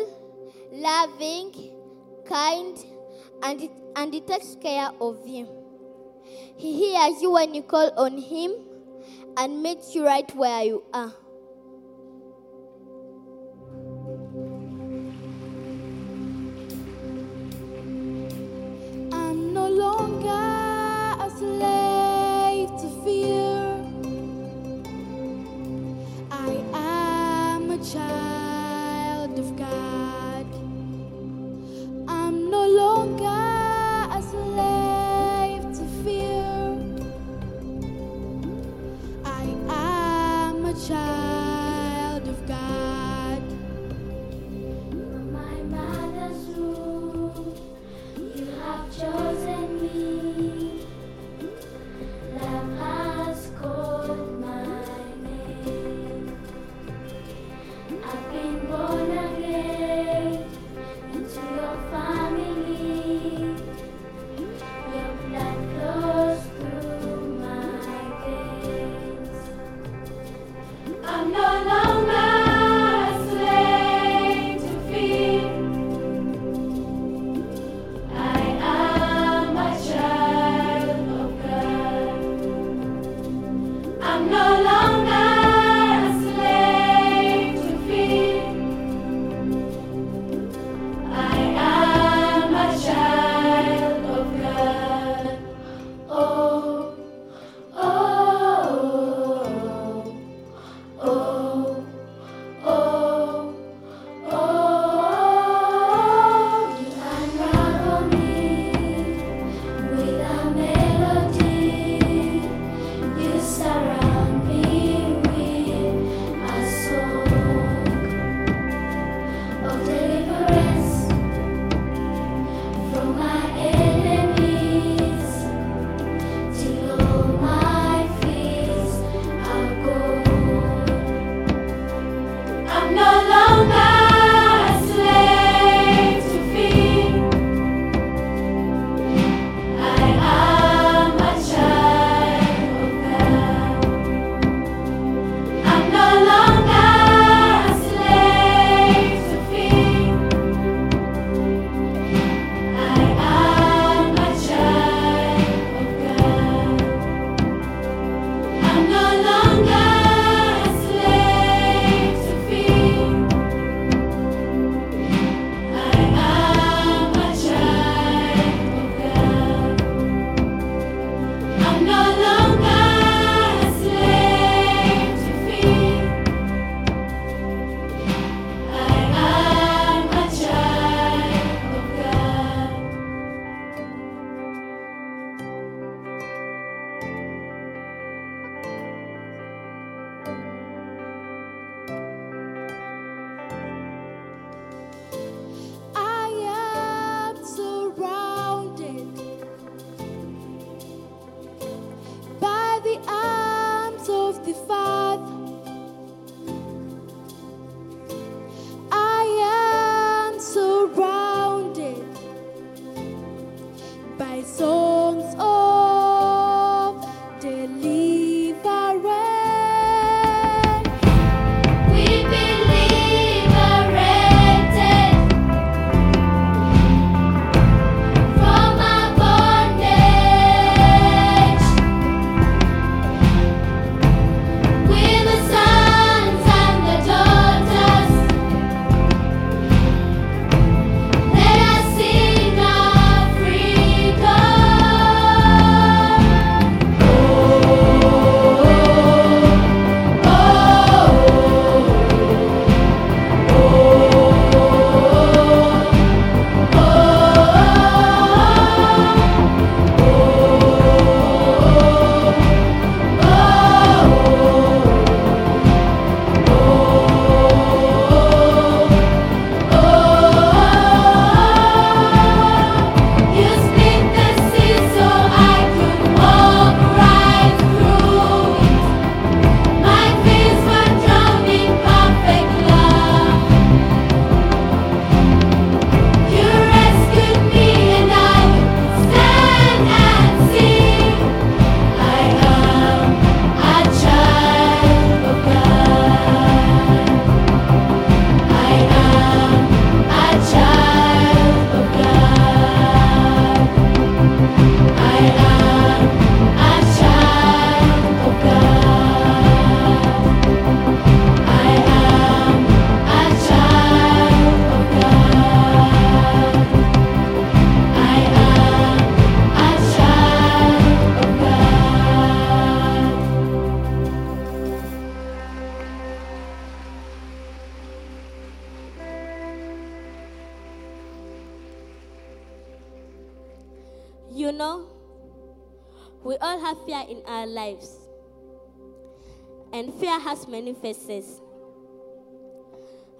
loving, 0.70 1.72
kind, 2.28 2.78
and, 3.42 3.68
and 3.96 4.14
He 4.14 4.20
takes 4.20 4.56
care 4.62 4.90
of 5.00 5.26
you. 5.26 5.48
He 6.56 6.72
hears 6.84 7.20
you 7.20 7.32
when 7.32 7.52
you 7.52 7.64
call 7.64 7.90
on 7.98 8.16
Him 8.16 8.52
and 9.36 9.60
meets 9.60 9.92
you 9.92 10.06
right 10.06 10.32
where 10.36 10.62
you 10.62 10.84
are. 10.92 11.14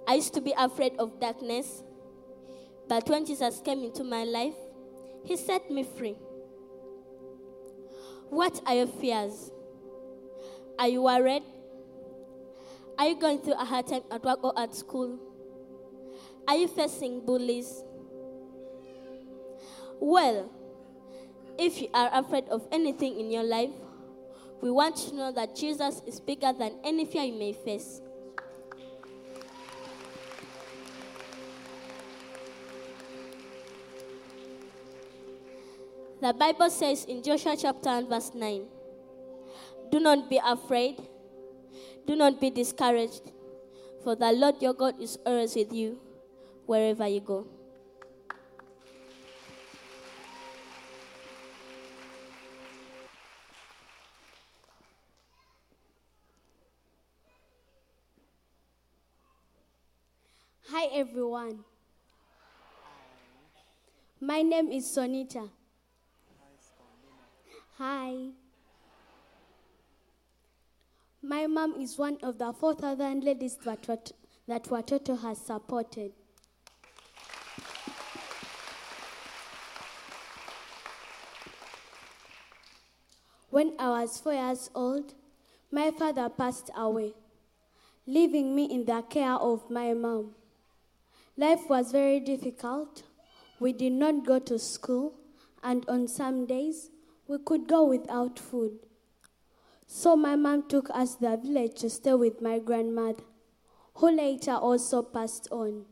I 0.07 0.15
used 0.15 0.33
to 0.35 0.41
be 0.41 0.53
afraid 0.57 0.93
of 0.99 1.19
darkness, 1.19 1.83
but 2.87 3.07
when 3.09 3.25
Jesus 3.25 3.59
came 3.59 3.83
into 3.83 4.03
my 4.03 4.23
life, 4.23 4.55
he 5.23 5.35
set 5.35 5.69
me 5.71 5.83
free. 5.83 6.15
What 8.29 8.61
are 8.65 8.75
your 8.75 8.87
fears? 8.87 9.51
Are 10.77 10.87
you 10.87 11.03
worried? 11.03 11.43
Are 12.97 13.07
you 13.07 13.15
going 13.15 13.39
through 13.39 13.53
a 13.53 13.65
hard 13.65 13.87
time 13.87 14.03
at 14.11 14.23
work 14.23 14.43
or 14.43 14.57
at 14.57 14.75
school? 14.75 15.19
Are 16.47 16.55
you 16.55 16.67
facing 16.67 17.25
bullies? 17.25 17.83
Well, 19.99 20.51
if 21.57 21.81
you 21.81 21.87
are 21.93 22.09
afraid 22.13 22.47
of 22.49 22.67
anything 22.71 23.19
in 23.19 23.31
your 23.31 23.43
life, 23.43 23.71
we 24.61 24.71
want 24.71 24.95
to 24.97 25.15
know 25.15 25.31
that 25.31 25.55
Jesus 25.55 26.01
is 26.05 26.19
bigger 26.19 26.53
than 26.53 26.79
any 26.83 27.05
fear 27.05 27.23
you 27.23 27.37
may 27.37 27.53
face. 27.53 28.01
The 36.21 36.33
Bible 36.33 36.69
says 36.69 37.05
in 37.05 37.21
Joshua 37.21 37.55
chapter 37.55 37.89
1, 37.89 38.09
verse 38.09 38.31
9 38.33 38.65
Do 39.91 39.99
not 39.99 40.29
be 40.29 40.39
afraid, 40.43 40.97
do 42.07 42.15
not 42.15 42.41
be 42.41 42.49
discouraged, 42.49 43.31
for 44.03 44.15
the 44.15 44.31
Lord 44.31 44.61
your 44.61 44.73
God 44.73 44.99
is 44.99 45.19
always 45.25 45.55
with 45.55 45.71
you 45.71 45.99
wherever 46.65 47.07
you 47.07 47.19
go. 47.19 47.45
Hi 60.85 60.99
everyone. 60.99 61.63
My 64.21 64.43
name 64.43 64.71
is 64.71 64.85
Sonita. 64.85 65.49
Hi. 67.79 68.29
My 71.23 71.47
mom 71.47 71.81
is 71.81 71.97
one 71.97 72.19
of 72.21 72.37
the 72.37 72.53
4,000 72.53 73.23
ladies 73.23 73.57
that, 73.65 73.87
Wat- 73.87 74.11
that 74.47 74.65
Watoto 74.65 75.19
has 75.21 75.39
supported. 75.39 76.11
When 83.49 83.73
I 83.79 84.01
was 84.01 84.19
four 84.19 84.33
years 84.33 84.69
old, 84.75 85.15
my 85.71 85.89
father 85.89 86.29
passed 86.29 86.69
away, 86.77 87.13
leaving 88.05 88.55
me 88.55 88.65
in 88.65 88.85
the 88.85 89.01
care 89.09 89.33
of 89.33 89.71
my 89.71 89.95
mom. 89.95 90.35
Life 91.37 91.69
was 91.69 91.91
very 91.91 92.21
difficult. 92.21 93.03
We 93.59 93.73
did 93.73 93.91
not 93.91 94.25
go 94.25 94.39
to 94.39 94.57
school, 94.57 95.15
and 95.61 95.83
on 95.89 96.07
some 96.07 96.45
days, 96.45 96.91
we 97.27 97.37
could 97.39 97.67
go 97.67 97.83
without 97.83 98.39
food. 98.39 98.79
So 99.85 100.15
my 100.15 100.37
mom 100.37 100.69
took 100.69 100.89
us 100.91 101.15
to 101.15 101.21
the 101.21 101.37
village 101.37 101.75
to 101.81 101.89
stay 101.89 102.13
with 102.13 102.41
my 102.41 102.59
grandmother, 102.59 103.23
who 103.95 104.11
later 104.11 104.53
also 104.53 105.01
passed 105.01 105.49
on. 105.51 105.85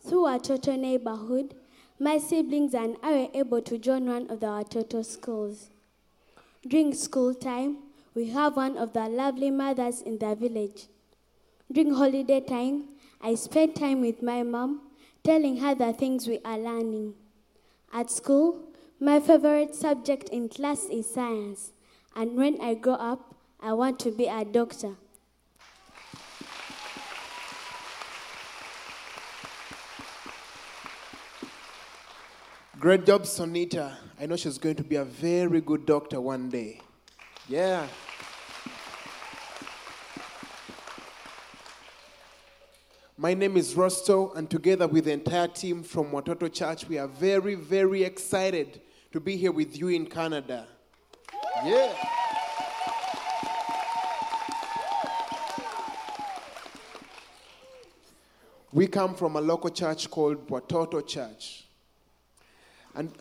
Through 0.00 0.24
Watoto 0.24 0.78
neighborhood, 0.78 1.54
my 1.98 2.16
siblings 2.16 2.72
and 2.74 2.96
I 3.02 3.12
were 3.12 3.28
able 3.34 3.60
to 3.60 3.76
join 3.76 4.06
one 4.06 4.30
of 4.30 4.40
the 4.40 4.46
Watoto 4.46 5.04
schools. 5.04 5.68
During 6.66 6.94
school 6.94 7.34
time, 7.34 7.78
we 8.14 8.30
have 8.30 8.56
one 8.56 8.78
of 8.78 8.94
the 8.94 9.06
lovely 9.08 9.50
mothers 9.50 10.00
in 10.00 10.18
the 10.18 10.34
village. 10.34 10.86
During 11.70 11.92
holiday 11.92 12.40
time, 12.40 12.88
I 13.20 13.34
spend 13.34 13.74
time 13.74 14.00
with 14.00 14.22
my 14.22 14.42
mom, 14.42 14.82
telling 15.24 15.56
her 15.58 15.74
the 15.74 15.92
things 15.92 16.26
we 16.28 16.38
are 16.44 16.58
learning. 16.58 17.14
At 17.92 18.10
school, 18.10 18.60
my 19.00 19.20
favorite 19.20 19.74
subject 19.74 20.28
in 20.30 20.48
class 20.48 20.84
is 20.84 21.12
science, 21.12 21.72
and 22.14 22.36
when 22.36 22.60
I 22.60 22.74
grow 22.74 22.94
up, 22.94 23.34
I 23.60 23.72
want 23.72 23.98
to 24.00 24.10
be 24.10 24.26
a 24.26 24.44
doctor. 24.44 24.96
Great 32.78 33.06
job, 33.06 33.22
Sonita. 33.22 33.96
I 34.20 34.26
know 34.26 34.36
she's 34.36 34.58
going 34.58 34.76
to 34.76 34.84
be 34.84 34.96
a 34.96 35.04
very 35.04 35.60
good 35.60 35.86
doctor 35.86 36.20
one 36.20 36.50
day. 36.50 36.80
Yeah. 37.48 37.86
My 43.18 43.32
name 43.32 43.56
is 43.56 43.74
Rosto, 43.74 44.32
and 44.32 44.50
together 44.50 44.86
with 44.86 45.06
the 45.06 45.12
entire 45.12 45.48
team 45.48 45.82
from 45.82 46.10
Watoto 46.10 46.52
Church, 46.52 46.86
we 46.86 46.98
are 46.98 47.08
very, 47.08 47.54
very 47.54 48.02
excited 48.02 48.82
to 49.10 49.20
be 49.20 49.38
here 49.38 49.52
with 49.52 49.74
you 49.78 49.88
in 49.88 50.04
Canada. 50.04 50.66
Yeah. 51.64 51.94
We 58.70 58.86
come 58.86 59.14
from 59.14 59.36
a 59.36 59.40
local 59.40 59.70
church 59.70 60.10
called 60.10 60.46
Watoto 60.48 61.00
Church. 61.06 61.64
And 62.94 63.10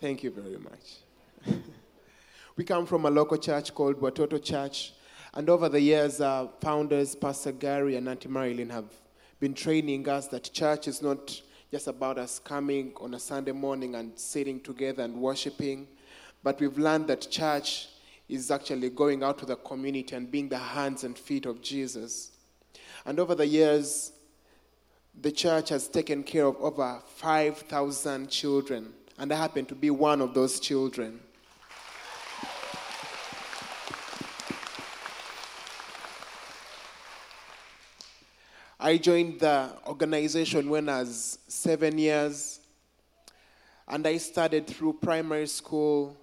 thank 0.00 0.22
you 0.22 0.30
very 0.30 0.56
much. 0.56 1.03
We 2.56 2.62
come 2.62 2.86
from 2.86 3.04
a 3.04 3.10
local 3.10 3.36
church 3.36 3.74
called 3.74 4.00
Watoto 4.00 4.42
Church, 4.42 4.92
and 5.32 5.50
over 5.50 5.68
the 5.68 5.80
years, 5.80 6.20
our 6.20 6.48
founders, 6.60 7.16
Pastor 7.16 7.50
Gary 7.50 7.96
and 7.96 8.08
Auntie 8.08 8.28
Marilyn, 8.28 8.70
have 8.70 8.84
been 9.40 9.54
training 9.54 10.08
us 10.08 10.28
that 10.28 10.52
church 10.52 10.86
is 10.86 11.02
not 11.02 11.40
just 11.72 11.88
about 11.88 12.16
us 12.16 12.38
coming 12.38 12.92
on 13.00 13.14
a 13.14 13.18
Sunday 13.18 13.50
morning 13.50 13.96
and 13.96 14.16
sitting 14.16 14.60
together 14.60 15.02
and 15.02 15.16
worshiping, 15.16 15.88
but 16.44 16.60
we've 16.60 16.78
learned 16.78 17.08
that 17.08 17.28
church 17.28 17.88
is 18.28 18.52
actually 18.52 18.88
going 18.88 19.24
out 19.24 19.38
to 19.38 19.46
the 19.46 19.56
community 19.56 20.14
and 20.14 20.30
being 20.30 20.48
the 20.48 20.56
hands 20.56 21.02
and 21.02 21.18
feet 21.18 21.46
of 21.46 21.60
Jesus. 21.60 22.30
And 23.04 23.18
over 23.18 23.34
the 23.34 23.46
years, 23.46 24.12
the 25.20 25.32
church 25.32 25.70
has 25.70 25.88
taken 25.88 26.22
care 26.22 26.46
of 26.46 26.56
over 26.60 27.02
5,000 27.16 28.30
children, 28.30 28.92
and 29.18 29.32
I 29.32 29.36
happen 29.36 29.66
to 29.66 29.74
be 29.74 29.90
one 29.90 30.20
of 30.20 30.34
those 30.34 30.60
children. 30.60 31.18
I 38.84 38.98
joined 38.98 39.40
the 39.40 39.70
organization 39.86 40.68
when 40.68 40.90
I 40.90 40.98
was 40.98 41.38
seven 41.48 41.96
years, 41.96 42.60
and 43.88 44.06
I 44.06 44.18
started 44.18 44.66
through 44.66 44.98
primary 45.00 45.46
school. 45.46 46.14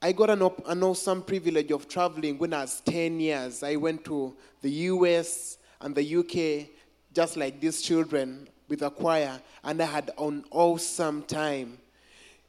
I 0.00 0.12
got 0.12 0.30
an, 0.30 0.40
op- 0.40 0.66
an 0.66 0.82
awesome 0.82 1.20
privilege 1.20 1.72
of 1.72 1.88
traveling 1.88 2.38
when 2.38 2.54
I 2.54 2.62
was 2.62 2.80
10 2.86 3.20
years. 3.20 3.62
I 3.62 3.76
went 3.76 4.02
to 4.06 4.34
the 4.62 4.70
US 4.70 5.58
and 5.82 5.94
the 5.94 6.16
UK, 6.16 6.70
just 7.12 7.36
like 7.36 7.60
these 7.60 7.82
children 7.82 8.48
with 8.66 8.80
a 8.80 8.90
choir, 8.90 9.38
and 9.62 9.82
I 9.82 9.84
had 9.84 10.12
an 10.16 10.42
awesome 10.50 11.22
time 11.24 11.76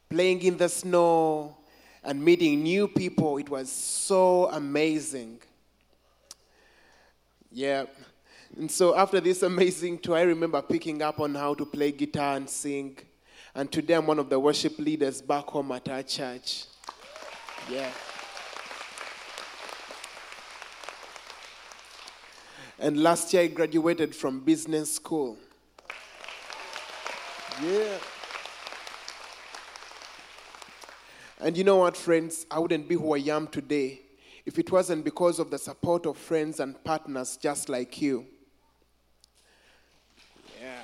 playing 0.08 0.44
in 0.44 0.56
the 0.56 0.70
snow 0.70 1.58
and 2.02 2.24
meeting 2.24 2.62
new 2.62 2.88
people. 2.88 3.36
It 3.36 3.50
was 3.50 3.70
so 3.70 4.48
amazing. 4.48 5.40
Yeah. 7.50 7.84
And 8.56 8.70
so 8.70 8.94
after 8.94 9.20
this 9.20 9.42
amazing 9.42 9.98
tour, 9.98 10.16
I 10.16 10.22
remember 10.22 10.60
picking 10.60 11.00
up 11.02 11.20
on 11.20 11.34
how 11.34 11.54
to 11.54 11.64
play 11.64 11.90
guitar 11.90 12.36
and 12.36 12.48
sing. 12.48 12.98
And 13.54 13.70
today 13.70 13.94
I'm 13.94 14.06
one 14.06 14.18
of 14.18 14.28
the 14.28 14.38
worship 14.38 14.78
leaders 14.78 15.22
back 15.22 15.46
home 15.46 15.72
at 15.72 15.88
our 15.88 16.02
church. 16.02 16.64
Yeah. 17.70 17.90
And 22.78 23.02
last 23.02 23.32
year 23.32 23.42
I 23.42 23.46
graduated 23.46 24.14
from 24.14 24.40
business 24.40 24.96
school. 24.96 25.38
Yeah. 27.62 27.98
And 31.40 31.56
you 31.56 31.64
know 31.64 31.76
what, 31.76 31.96
friends? 31.96 32.46
I 32.50 32.58
wouldn't 32.58 32.88
be 32.88 32.96
who 32.96 33.14
I 33.14 33.18
am 33.34 33.46
today 33.46 34.00
if 34.44 34.58
it 34.58 34.70
wasn't 34.70 35.04
because 35.04 35.38
of 35.38 35.50
the 35.50 35.58
support 35.58 36.06
of 36.06 36.16
friends 36.16 36.60
and 36.60 36.82
partners 36.84 37.36
just 37.36 37.68
like 37.68 38.00
you. 38.00 38.26
Yeah. 40.60 40.78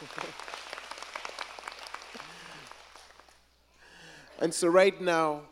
and 4.40 4.54
so, 4.54 4.68
right 4.68 5.00
now, 5.00 5.42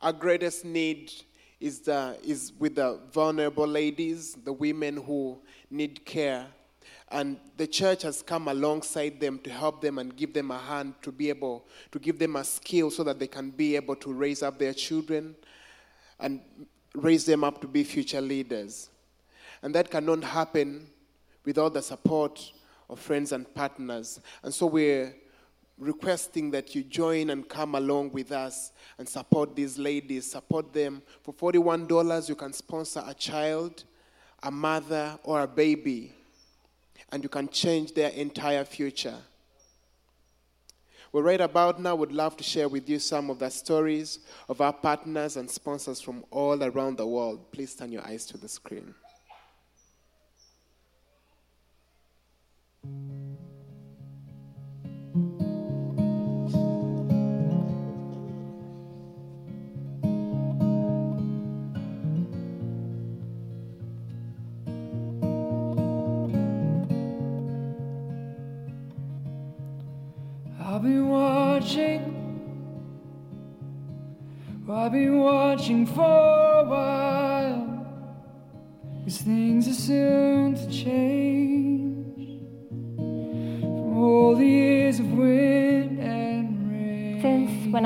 our 0.00 0.12
greatest 0.12 0.64
need 0.64 1.12
is, 1.60 1.80
the, 1.80 2.18
is 2.24 2.52
with 2.58 2.76
the 2.76 3.00
vulnerable 3.12 3.66
ladies, 3.66 4.34
the 4.44 4.52
women 4.52 4.98
who 4.98 5.38
need 5.70 6.04
care. 6.04 6.46
And 7.10 7.38
the 7.56 7.66
church 7.66 8.02
has 8.02 8.22
come 8.22 8.48
alongside 8.48 9.20
them 9.20 9.38
to 9.40 9.50
help 9.50 9.80
them 9.80 9.98
and 9.98 10.16
give 10.16 10.32
them 10.32 10.50
a 10.50 10.58
hand 10.58 10.94
to 11.02 11.12
be 11.12 11.28
able 11.28 11.66
to 11.92 11.98
give 11.98 12.18
them 12.18 12.36
a 12.36 12.44
skill 12.44 12.90
so 12.90 13.04
that 13.04 13.18
they 13.18 13.28
can 13.28 13.50
be 13.50 13.76
able 13.76 13.96
to 13.96 14.12
raise 14.12 14.42
up 14.42 14.58
their 14.58 14.74
children 14.74 15.36
and 16.18 16.40
raise 16.94 17.24
them 17.24 17.44
up 17.44 17.60
to 17.60 17.68
be 17.68 17.84
future 17.84 18.20
leaders. 18.20 18.90
And 19.62 19.74
that 19.74 19.90
cannot 19.90 20.24
happen 20.24 20.88
without 21.44 21.74
the 21.74 21.82
support 21.82 22.52
of 22.88 22.98
friends 22.98 23.32
and 23.32 23.52
partners. 23.54 24.20
And 24.42 24.52
so 24.52 24.66
we're 24.66 25.14
requesting 25.78 26.50
that 26.52 26.74
you 26.74 26.82
join 26.82 27.30
and 27.30 27.48
come 27.48 27.74
along 27.74 28.10
with 28.12 28.32
us 28.32 28.72
and 28.98 29.08
support 29.08 29.54
these 29.54 29.78
ladies. 29.78 30.30
Support 30.30 30.72
them. 30.72 31.02
For 31.22 31.34
$41, 31.34 32.28
you 32.28 32.34
can 32.34 32.52
sponsor 32.52 33.02
a 33.06 33.14
child, 33.14 33.84
a 34.42 34.50
mother, 34.50 35.18
or 35.22 35.42
a 35.42 35.46
baby, 35.46 36.12
and 37.12 37.22
you 37.22 37.28
can 37.28 37.48
change 37.48 37.92
their 37.92 38.10
entire 38.10 38.64
future. 38.64 39.16
Well, 41.12 41.22
right 41.22 41.40
about 41.40 41.80
now, 41.80 41.94
would 41.94 42.12
love 42.12 42.36
to 42.36 42.44
share 42.44 42.68
with 42.68 42.88
you 42.88 42.98
some 42.98 43.30
of 43.30 43.38
the 43.38 43.48
stories 43.48 44.18
of 44.48 44.60
our 44.60 44.72
partners 44.72 45.36
and 45.36 45.48
sponsors 45.48 46.00
from 46.00 46.24
all 46.30 46.62
around 46.62 46.98
the 46.98 47.06
world. 47.06 47.52
Please 47.52 47.74
turn 47.74 47.92
your 47.92 48.04
eyes 48.04 48.26
to 48.26 48.36
the 48.38 48.48
screen. 48.48 48.94
I've 70.76 70.82
been 70.82 71.08
watching. 71.08 72.02
I've 74.68 74.92
been 74.92 75.18
watching 75.20 75.86
for 75.86 76.02
a 76.02 76.64
while. 76.64 77.86
Cause 79.04 79.18
things 79.22 79.68
are 79.68 79.72
soon 79.72 80.54
to 80.54 80.68
change. 80.68 81.45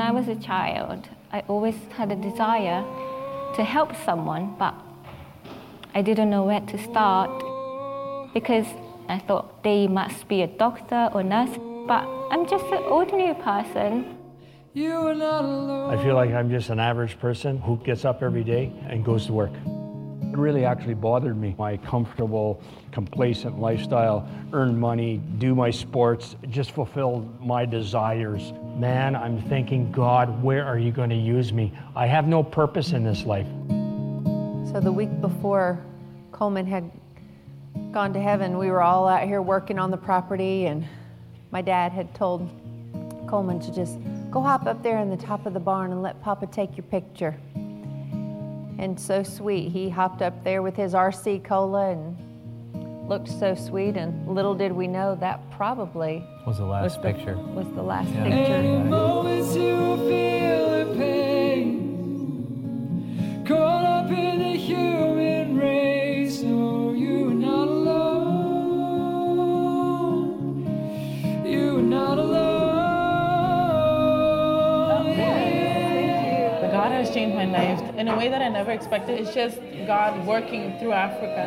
When 0.01 0.15
I 0.15 0.19
was 0.19 0.27
a 0.27 0.35
child, 0.35 1.07
I 1.31 1.41
always 1.47 1.75
had 1.91 2.11
a 2.11 2.15
desire 2.15 2.83
to 3.55 3.63
help 3.63 3.95
someone, 4.03 4.55
but 4.57 4.73
I 5.93 6.01
didn't 6.01 6.31
know 6.31 6.43
where 6.43 6.61
to 6.61 6.77
start 6.89 7.29
because 8.33 8.65
I 9.07 9.19
thought 9.19 9.63
they 9.63 9.87
must 9.87 10.27
be 10.27 10.41
a 10.41 10.47
doctor 10.47 11.11
or 11.13 11.21
nurse, 11.21 11.55
but 11.87 12.03
I'm 12.31 12.47
just 12.47 12.65
an 12.65 12.81
ordinary 12.97 13.35
person. 13.35 14.17
You 14.73 14.93
are 15.07 15.13
not 15.13 15.45
alone. 15.45 15.93
I 15.93 16.03
feel 16.03 16.15
like 16.15 16.31
I'm 16.31 16.49
just 16.49 16.71
an 16.71 16.79
average 16.79 17.19
person 17.19 17.59
who 17.59 17.77
gets 17.77 18.03
up 18.03 18.23
every 18.23 18.43
day 18.43 18.73
and 18.89 19.05
goes 19.05 19.27
to 19.27 19.33
work. 19.33 19.53
It 20.31 20.37
really 20.37 20.63
actually 20.63 20.93
bothered 20.93 21.35
me. 21.35 21.55
My 21.57 21.75
comfortable, 21.75 22.61
complacent 22.93 23.59
lifestyle, 23.59 24.25
earn 24.53 24.79
money, 24.79 25.17
do 25.39 25.53
my 25.53 25.69
sports, 25.71 26.37
just 26.49 26.71
fulfilled 26.71 27.45
my 27.45 27.65
desires. 27.65 28.53
Man, 28.77 29.13
I'm 29.13 29.41
thinking, 29.49 29.91
God, 29.91 30.41
where 30.41 30.65
are 30.65 30.79
you 30.79 30.93
going 30.93 31.09
to 31.09 31.17
use 31.17 31.51
me? 31.51 31.73
I 31.97 32.07
have 32.07 32.29
no 32.29 32.43
purpose 32.43 32.93
in 32.93 33.03
this 33.03 33.25
life. 33.25 33.47
So 34.71 34.79
the 34.79 34.91
week 34.93 35.19
before 35.19 35.83
Coleman 36.31 36.65
had 36.65 36.89
gone 37.91 38.13
to 38.13 38.21
heaven, 38.21 38.57
we 38.57 38.71
were 38.71 38.81
all 38.81 39.09
out 39.09 39.27
here 39.27 39.41
working 39.41 39.77
on 39.77 39.91
the 39.91 39.97
property, 39.97 40.67
and 40.67 40.87
my 41.51 41.61
dad 41.61 41.91
had 41.91 42.15
told 42.15 42.49
Coleman 43.27 43.59
to 43.59 43.73
just 43.73 43.97
go 44.29 44.41
hop 44.41 44.65
up 44.65 44.81
there 44.81 44.99
in 44.99 45.09
the 45.09 45.17
top 45.17 45.45
of 45.45 45.53
the 45.53 45.59
barn 45.59 45.91
and 45.91 46.01
let 46.01 46.21
Papa 46.23 46.47
take 46.47 46.77
your 46.77 46.85
picture. 46.85 47.37
And 48.79 48.99
so 48.99 49.23
sweet, 49.23 49.69
he 49.71 49.89
hopped 49.89 50.21
up 50.21 50.43
there 50.43 50.61
with 50.61 50.75
his 50.75 50.93
RC 50.93 51.43
cola 51.43 51.91
and 51.91 53.09
looked 53.09 53.29
so 53.29 53.53
sweet. 53.55 53.95
And 53.97 54.27
little 54.33 54.55
did 54.55 54.71
we 54.71 54.87
know 54.87 55.15
that 55.15 55.39
probably 55.51 56.23
Was 56.45 56.57
the 56.57 56.65
last 56.65 57.01
the- 57.01 57.11
picture. 57.13 57.37
was 57.37 57.67
the 57.73 57.83
last 57.83 58.09
Yeah. 58.09 58.23
Any 58.25 58.35
picture. 58.77 58.89
moments 58.89 59.55
you 59.55 59.91
God 76.91 77.05
has 77.05 77.13
changed 77.13 77.37
my 77.37 77.45
life 77.45 77.95
in 77.95 78.09
a 78.09 78.17
way 78.17 78.27
that 78.27 78.41
I 78.41 78.49
never 78.49 78.71
expected. 78.71 79.17
It's 79.17 79.33
just 79.33 79.57
God 79.87 80.27
working 80.27 80.77
through 80.77 80.91
Africa. 80.91 81.43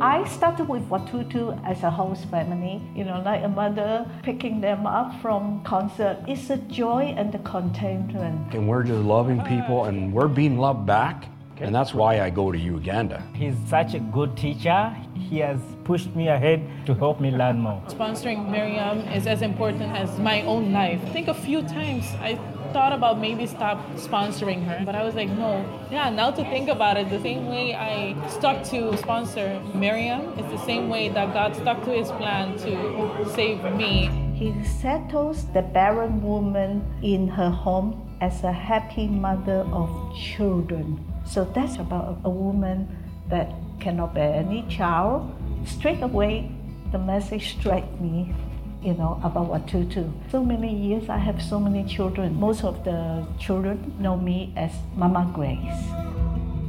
I 0.00 0.26
started 0.26 0.66
with 0.66 0.88
Watoto 0.88 1.62
as 1.66 1.82
a 1.82 1.90
host 1.90 2.24
family, 2.30 2.80
you 2.96 3.04
know, 3.04 3.20
like 3.22 3.44
a 3.44 3.48
mother 3.48 4.10
picking 4.22 4.62
them 4.62 4.86
up 4.86 5.20
from 5.20 5.62
concert. 5.64 6.16
It's 6.26 6.48
a 6.48 6.56
joy 6.56 7.14
and 7.14 7.30
the 7.30 7.40
contentment. 7.40 8.54
And 8.54 8.66
we're 8.66 8.84
just 8.84 9.04
loving 9.04 9.42
people 9.42 9.84
and 9.84 10.14
we're 10.14 10.28
being 10.28 10.56
loved 10.56 10.86
back. 10.86 11.26
And 11.58 11.74
that's 11.74 11.92
why 11.92 12.22
I 12.22 12.30
go 12.30 12.50
to 12.50 12.58
Uganda. 12.58 13.22
He's 13.34 13.54
such 13.68 13.92
a 13.92 14.00
good 14.00 14.34
teacher. 14.34 14.96
He 15.14 15.40
has 15.40 15.60
pushed 15.84 16.16
me 16.16 16.28
ahead 16.28 16.62
to 16.86 16.94
help 16.94 17.20
me 17.20 17.30
learn 17.30 17.58
more. 17.58 17.82
Sponsoring 17.88 18.50
Miriam 18.50 19.00
is 19.08 19.26
as 19.26 19.42
important 19.42 19.92
as 19.94 20.18
my 20.18 20.40
own 20.40 20.72
life. 20.72 21.02
I 21.04 21.08
think 21.10 21.28
a 21.28 21.34
few 21.34 21.60
times 21.60 22.06
I 22.22 22.40
thought 22.72 22.92
about 22.92 23.18
maybe 23.18 23.46
stop 23.46 23.78
sponsoring 23.96 24.64
her, 24.64 24.82
but 24.84 24.94
I 24.94 25.04
was 25.04 25.14
like, 25.14 25.28
no. 25.30 25.64
Yeah, 25.90 26.10
now 26.10 26.30
to 26.30 26.42
think 26.44 26.68
about 26.68 26.96
it, 26.96 27.10
the 27.10 27.20
same 27.20 27.46
way 27.46 27.74
I 27.74 28.14
stuck 28.28 28.64
to 28.70 28.96
sponsor 28.96 29.60
Miriam 29.74 30.20
it's 30.38 30.48
the 30.50 30.64
same 30.64 30.88
way 30.88 31.08
that 31.08 31.32
God 31.32 31.54
stuck 31.54 31.84
to 31.84 31.90
his 31.90 32.10
plan 32.12 32.56
to 32.58 33.30
save 33.34 33.62
me. 33.74 34.08
He 34.34 34.54
settles 34.64 35.44
the 35.52 35.62
barren 35.62 36.22
woman 36.22 36.82
in 37.02 37.28
her 37.28 37.50
home 37.50 38.16
as 38.20 38.42
a 38.42 38.52
happy 38.52 39.06
mother 39.06 39.66
of 39.72 39.90
children. 40.16 41.04
So 41.26 41.44
that's 41.44 41.76
about 41.76 42.18
a 42.24 42.30
woman 42.30 42.88
that 43.28 43.52
cannot 43.80 44.14
bear 44.14 44.34
any 44.34 44.66
child. 44.68 45.30
Straight 45.66 46.02
away, 46.02 46.50
the 46.92 46.98
message 46.98 47.58
struck 47.58 47.84
me, 48.00 48.34
you 48.82 48.94
know, 48.94 49.20
about 49.22 49.48
Watoto. 49.48 50.10
So 50.30 50.44
many 50.44 50.74
years, 50.74 51.08
I 51.08 51.18
have 51.18 51.42
so 51.42 51.60
many 51.60 51.84
children. 51.84 52.38
Most 52.38 52.64
of 52.64 52.84
the 52.84 53.26
children 53.38 53.94
know 53.98 54.16
me 54.16 54.52
as 54.56 54.72
Mama 54.94 55.30
Grace. 55.34 55.58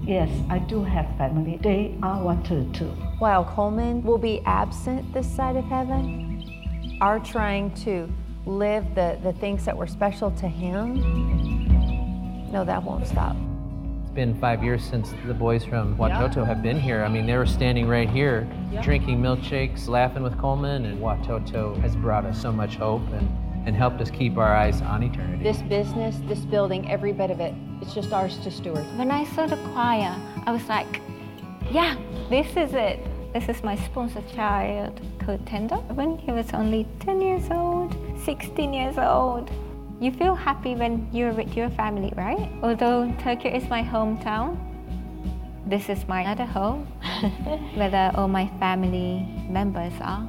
Yes, 0.04 0.30
I 0.50 0.60
do 0.60 0.84
have 0.84 1.06
family. 1.18 1.60
They 1.62 1.96
are 2.04 2.20
Watoto. 2.20 3.20
While 3.20 3.46
Coleman 3.46 4.04
will 4.04 4.18
be 4.18 4.42
absent 4.46 5.14
this 5.14 5.30
side 5.30 5.56
of 5.56 5.66
heaven, 5.66 6.98
are 7.02 7.20
trying 7.20 7.74
to 7.86 8.12
live 8.46 8.96
the, 8.96 9.18
the 9.24 9.34
things 9.34 9.66
that 9.66 9.78
were 9.78 9.88
special 9.88 10.32
to 10.32 10.48
him, 10.48 10.96
no, 12.52 12.66
that 12.66 12.84
won't 12.84 13.08
stop. 13.08 13.36
It's 14.12 14.16
been 14.18 14.38
five 14.42 14.62
years 14.62 14.84
since 14.84 15.14
the 15.26 15.34
boys 15.34 15.64
from 15.64 15.96
Watoto 15.96 16.46
have 16.46 16.62
been 16.62 16.78
here. 16.78 17.02
I 17.02 17.08
mean, 17.08 17.26
they 17.26 17.38
were 17.38 17.46
standing 17.46 17.88
right 17.88 18.10
here, 18.10 18.46
drinking 18.82 19.22
milkshakes, 19.22 19.88
laughing 19.88 20.22
with 20.22 20.38
Coleman, 20.38 20.84
and 20.84 21.00
Watoto 21.00 21.80
has 21.80 21.96
brought 21.96 22.26
us 22.26 22.42
so 22.42 22.52
much 22.52 22.76
hope 22.76 23.08
and, 23.14 23.30
and 23.66 23.74
helped 23.74 24.02
us 24.02 24.10
keep 24.12 24.36
our 24.36 24.54
eyes 24.54 24.82
on 24.82 25.02
eternity. 25.02 25.42
This 25.42 25.62
business, 25.62 26.18
this 26.26 26.40
building, 26.40 26.92
every 26.92 27.14
bit 27.14 27.32
of 27.32 27.40
it, 27.40 27.54
it's 27.82 27.94
just 27.94 28.12
ours 28.12 28.36
to 28.40 28.52
steward. 28.52 28.84
When 28.98 29.12
I 29.12 29.24
saw 29.24 29.48
the 29.48 29.56
choir, 29.72 30.14
I 30.46 30.52
was 30.52 30.68
like, 30.68 31.00
yeah, 31.72 31.96
this 32.30 32.50
is 32.58 32.74
it. 32.74 33.00
This 33.32 33.48
is 33.48 33.64
my 33.64 33.78
sponsor 33.78 34.22
child, 34.36 35.00
Kurt 35.20 35.46
Tender. 35.46 35.78
When 35.96 36.18
he 36.18 36.34
was 36.34 36.52
only 36.52 36.86
10 37.00 37.22
years 37.22 37.50
old, 37.50 37.96
16 38.26 38.74
years 38.74 38.98
old, 38.98 39.50
you 40.02 40.12
feel 40.12 40.34
happy 40.34 40.74
when 40.74 41.08
you're 41.14 41.32
with 41.32 41.56
your 41.56 41.70
family, 41.70 42.12
right? 42.18 42.50
Although 42.64 43.14
Turkey 43.20 43.50
is 43.50 43.70
my 43.70 43.84
hometown, 43.84 44.58
this 45.68 45.90
is 45.90 46.08
my 46.08 46.26
other 46.26 46.46
home, 46.46 46.88
where 47.76 48.12
all 48.16 48.28
my 48.28 48.48
family 48.60 49.24
members 49.48 49.94
are. 50.02 50.28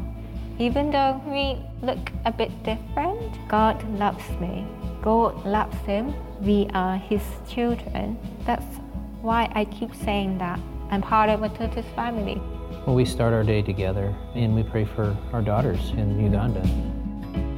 Even 0.59 0.91
though 0.91 1.19
we 1.27 1.57
look 1.81 2.13
a 2.27 2.31
bit 2.31 2.51
different, 2.63 3.33
God 3.49 3.83
loves 3.99 4.29
me. 4.39 4.67
God 5.01 5.43
loves 5.47 5.79
him. 5.87 6.15
We 6.43 6.69
are 6.75 6.99
his 6.99 7.23
children. 7.49 8.19
That's 8.45 8.77
why 9.23 9.51
I 9.55 9.65
keep 9.65 9.95
saying 9.95 10.37
that. 10.37 10.61
I'm 10.91 11.01
part 11.01 11.31
of 11.31 11.43
a 11.43 11.83
family. 11.97 12.39
Well, 12.87 12.95
we 12.95 13.07
start 13.07 13.33
our 13.33 13.43
day 13.43 13.63
together 13.63 14.15
and 14.35 14.55
we 14.55 14.65
pray 14.65 14.85
for 14.85 15.17
our 15.33 15.41
daughters 15.41 15.93
in 15.97 16.23
Uganda. 16.23 16.61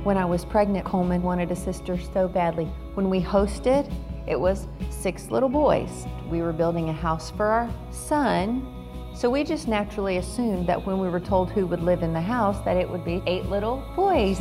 When 0.04 0.18
I 0.18 0.26
was 0.26 0.44
pregnant, 0.44 0.84
Coleman 0.84 1.22
wanted 1.22 1.50
a 1.50 1.56
sister 1.56 1.98
so 1.98 2.28
badly. 2.28 2.66
When 2.92 3.08
we 3.08 3.22
hosted, 3.22 3.90
it 4.26 4.38
was 4.38 4.66
six 4.90 5.30
little 5.30 5.48
boys. 5.48 6.06
We 6.28 6.42
were 6.42 6.52
building 6.52 6.90
a 6.90 6.92
house 6.92 7.30
for 7.30 7.46
our 7.46 7.70
son, 7.90 8.70
So 9.14 9.30
we 9.30 9.44
just 9.44 9.68
naturally 9.68 10.16
assumed 10.16 10.66
that 10.66 10.84
when 10.84 10.98
we 10.98 11.08
were 11.08 11.20
told 11.20 11.48
who 11.48 11.66
would 11.68 11.80
live 11.82 12.02
in 12.02 12.12
the 12.12 12.20
house, 12.20 12.60
that 12.64 12.76
it 12.76 12.90
would 12.90 13.04
be 13.04 13.22
eight 13.26 13.46
little 13.46 13.84
boys. 13.94 14.40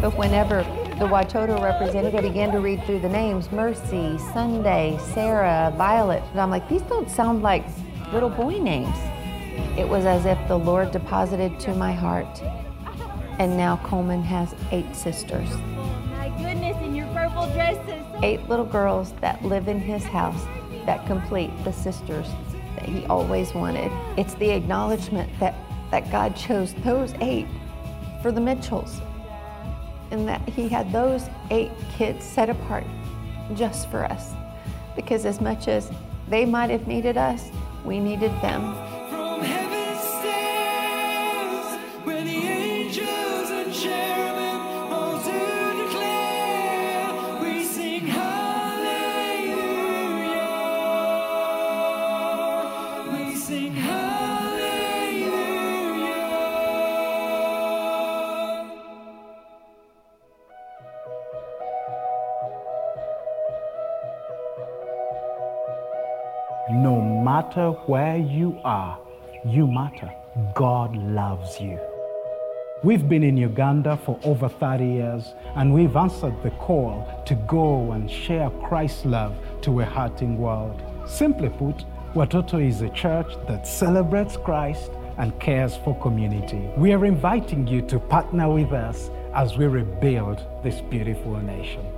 But 0.00 0.16
whenever 0.16 0.62
the 0.98 1.08
Watoto 1.08 1.60
representative 1.60 2.22
began 2.22 2.52
to 2.52 2.60
read 2.60 2.84
through 2.84 3.00
the 3.00 3.08
names 3.08 3.50
Mercy, 3.50 4.16
Sunday, 4.32 4.96
Sarah, 5.12 5.74
Violet, 5.76 6.22
and 6.30 6.40
I'm 6.40 6.50
like, 6.50 6.68
these 6.68 6.82
don't 6.82 7.10
sound 7.10 7.42
like 7.42 7.64
little 8.12 8.30
boy 8.30 8.58
names. 8.58 8.96
It 9.76 9.88
was 9.88 10.04
as 10.04 10.26
if 10.26 10.38
the 10.48 10.58
Lord 10.58 10.90
deposited 10.90 11.58
to 11.60 11.74
my 11.74 11.92
heart. 11.92 12.42
And 13.38 13.56
now 13.56 13.78
Coleman 13.84 14.22
has 14.22 14.54
eight 14.70 14.94
sisters, 14.94 15.48
My 16.10 16.28
goodness, 16.36 16.76
in 16.82 16.94
your 16.94 17.06
purple 17.08 17.46
dresses. 17.54 18.04
eight 18.22 18.46
little 18.48 18.66
girls 18.66 19.12
that 19.20 19.42
live 19.44 19.68
in 19.68 19.80
his 19.80 20.04
house 20.04 20.44
that 20.84 21.06
complete 21.06 21.50
the 21.64 21.72
sisters 21.72 22.28
that 22.76 22.88
he 22.88 23.06
always 23.06 23.54
wanted. 23.54 23.90
It's 24.18 24.34
the 24.34 24.50
acknowledgement 24.50 25.30
that, 25.40 25.54
that 25.90 26.10
God 26.12 26.36
chose 26.36 26.74
those 26.84 27.14
eight 27.20 27.46
for 28.20 28.30
the 28.30 28.40
Mitchells 28.40 29.00
and 30.10 30.28
that 30.28 30.46
he 30.48 30.68
had 30.68 30.92
those 30.92 31.24
eight 31.50 31.70
kids 31.96 32.24
set 32.24 32.50
apart 32.50 32.84
just 33.54 33.90
for 33.90 34.04
us. 34.04 34.34
Because 34.94 35.24
as 35.24 35.40
much 35.40 35.68
as 35.68 35.90
they 36.28 36.44
might 36.44 36.68
have 36.68 36.86
needed 36.86 37.16
us, 37.16 37.50
we 37.84 37.98
needed 37.98 38.30
them. 38.42 38.74
Matter 67.42 67.70
where 67.86 68.16
you 68.18 68.56
are, 68.62 68.96
you 69.44 69.66
matter. 69.66 70.08
God 70.54 70.96
loves 70.96 71.60
you. 71.60 71.76
We've 72.84 73.08
been 73.08 73.24
in 73.24 73.36
Uganda 73.36 73.96
for 73.96 74.16
over 74.22 74.48
30 74.48 74.84
years, 74.84 75.34
and 75.56 75.74
we've 75.74 75.96
answered 75.96 76.40
the 76.44 76.50
call 76.50 77.04
to 77.26 77.34
go 77.34 77.92
and 77.92 78.08
share 78.08 78.48
Christ's 78.68 79.06
love 79.06 79.34
to 79.62 79.80
a 79.80 79.84
hurting 79.84 80.38
world. 80.38 80.80
Simply 81.04 81.48
put, 81.48 81.84
Watoto 82.14 82.64
is 82.64 82.80
a 82.82 82.90
church 82.90 83.32
that 83.48 83.66
celebrates 83.66 84.36
Christ 84.36 84.92
and 85.18 85.38
cares 85.40 85.76
for 85.78 85.98
community. 85.98 86.70
We 86.76 86.92
are 86.92 87.04
inviting 87.04 87.66
you 87.66 87.82
to 87.88 87.98
partner 87.98 88.48
with 88.52 88.72
us 88.72 89.10
as 89.34 89.58
we 89.58 89.66
rebuild 89.66 90.40
this 90.62 90.80
beautiful 90.80 91.36
nation. 91.38 91.91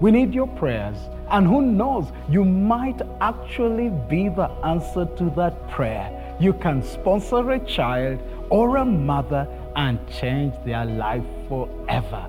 We 0.00 0.10
need 0.10 0.34
your 0.34 0.46
prayers. 0.46 0.96
And 1.28 1.46
who 1.46 1.60
knows, 1.60 2.06
you 2.28 2.44
might 2.44 3.00
actually 3.20 3.90
be 4.08 4.28
the 4.30 4.48
answer 4.64 5.06
to 5.16 5.32
that 5.36 5.68
prayer. 5.70 6.36
You 6.40 6.54
can 6.54 6.82
sponsor 6.82 7.50
a 7.50 7.58
child 7.66 8.18
or 8.48 8.78
a 8.78 8.84
mother 8.84 9.46
and 9.76 9.98
change 10.08 10.54
their 10.64 10.86
life 10.86 11.24
forever. 11.48 12.26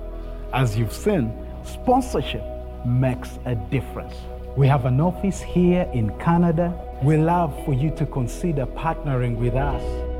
As 0.52 0.76
you've 0.76 0.92
seen, 0.92 1.32
sponsorship 1.64 2.44
makes 2.84 3.38
a 3.46 3.54
difference. 3.54 4.14
We 4.54 4.66
have 4.66 4.84
an 4.84 5.00
office 5.00 5.40
here 5.40 5.90
in 5.94 6.16
Canada. 6.18 6.78
We 7.02 7.16
love 7.16 7.58
for 7.64 7.72
you 7.72 7.90
to 7.96 8.04
consider 8.04 8.66
partnering 8.66 9.36
with 9.36 9.54
us. 9.54 10.11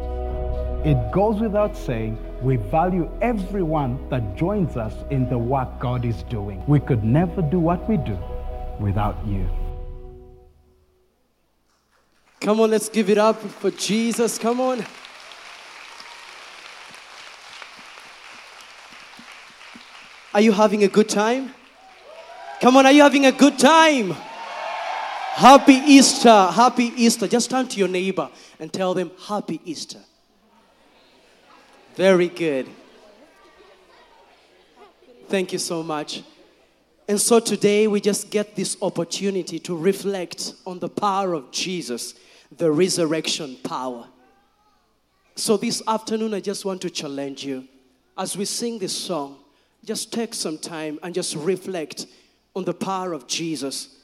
It 0.85 1.13
goes 1.13 1.41
without 1.41 1.77
saying, 1.77 2.19
we 2.43 2.57
value 2.57 3.09
everyone 3.21 4.09
that 4.09 4.37
joins 4.37 4.77
us 4.77 4.93
in 5.11 5.29
the 5.29 5.39
work 5.39 5.79
God 5.79 6.05
is 6.05 6.25
doing. 6.25 6.61
We 6.67 6.81
could 6.81 7.05
never 7.05 7.41
do 7.41 7.61
what 7.61 7.89
we 7.89 7.99
do 7.99 8.19
without 8.81 9.17
you. 9.25 9.49
Come 12.41 12.59
on, 12.59 12.73
let's 12.73 12.89
give 12.89 13.11
it 13.11 13.19
up 13.19 13.41
for 13.41 13.71
Jesus. 13.71 14.39
Come 14.39 14.61
on. 14.61 14.85
Are 20.35 20.41
you 20.41 20.51
having 20.51 20.83
a 20.83 20.89
good 20.89 21.09
time? 21.09 21.55
Come 22.61 22.77
on, 22.77 22.87
are 22.87 22.93
you 22.93 23.03
having 23.03 23.27
a 23.27 23.33
good 23.33 23.57
time? 23.57 24.11
Happy 25.35 25.75
Easter. 25.75 26.47
Happy 26.47 26.93
Easter. 26.97 27.29
Just 27.29 27.51
turn 27.51 27.69
to 27.69 27.79
your 27.79 27.87
neighbor 27.87 28.29
and 28.59 28.73
tell 28.73 28.95
them, 28.95 29.13
Happy 29.29 29.61
Easter. 29.65 30.01
Very 31.95 32.29
good. 32.29 32.69
Thank 35.29 35.53
you 35.53 35.59
so 35.59 35.83
much. 35.83 36.23
And 37.07 37.21
so 37.21 37.39
today 37.39 37.87
we 37.87 38.01
just 38.01 38.31
get 38.31 38.57
this 38.57 38.77
opportunity 38.81 39.59
to 39.61 39.77
reflect 39.77 40.55
on 40.67 40.79
the 40.79 40.89
power 40.89 41.35
of 41.35 41.51
Jesus, 41.51 42.15
the 42.57 42.71
resurrection 42.71 43.57
power. 43.63 44.07
So 45.37 45.59
this 45.59 45.83
afternoon, 45.87 46.33
I 46.33 46.41
just 46.41 46.65
want 46.65 46.81
to 46.83 46.91
challenge 46.91 47.45
you 47.45 47.69
as 48.17 48.37
we 48.37 48.45
sing 48.47 48.79
this 48.79 48.97
song, 48.97 49.37
just 49.85 50.13
take 50.13 50.33
some 50.33 50.59
time 50.59 50.99
and 51.03 51.15
just 51.15 51.35
reflect 51.37 52.07
on 52.55 52.65
the 52.65 52.75
power 52.75 53.13
of 53.13 53.27
Jesus. 53.27 53.97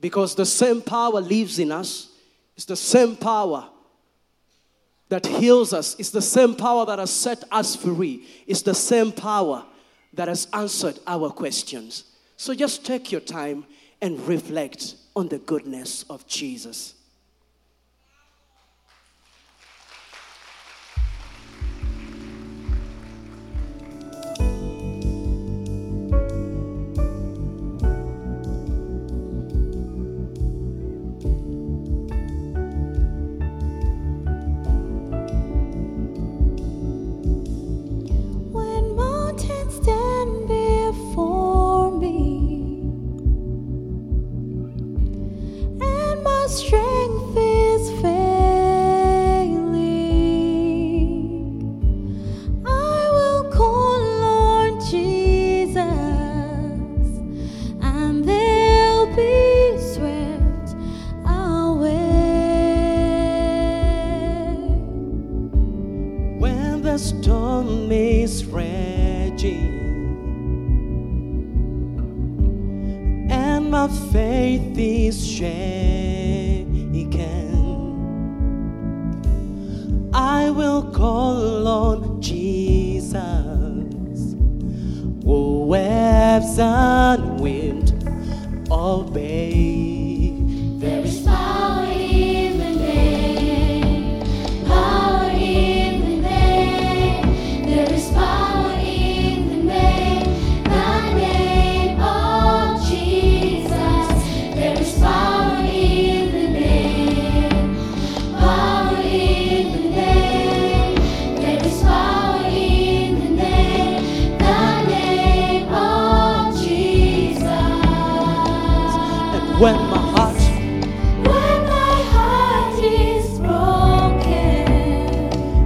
Because 0.00 0.34
the 0.34 0.46
same 0.46 0.82
power 0.82 1.20
lives 1.20 1.60
in 1.60 1.70
us, 1.70 2.08
it's 2.56 2.64
the 2.64 2.76
same 2.76 3.14
power 3.14 3.68
that 5.12 5.26
heals 5.26 5.74
us, 5.74 5.94
it's 5.98 6.08
the 6.08 6.22
same 6.22 6.54
power 6.54 6.86
that 6.86 6.98
has 6.98 7.10
set 7.10 7.44
us 7.52 7.76
free, 7.76 8.26
it's 8.46 8.62
the 8.62 8.74
same 8.74 9.12
power 9.12 9.62
that 10.14 10.26
has 10.26 10.48
answered 10.54 10.98
our 11.06 11.28
questions. 11.28 12.04
So 12.38 12.54
just 12.54 12.86
take 12.86 13.12
your 13.12 13.20
time 13.20 13.66
and 14.00 14.18
reflect 14.26 14.94
on 15.14 15.28
the 15.28 15.36
goodness 15.36 16.06
of 16.08 16.26
Jesus. 16.26 16.94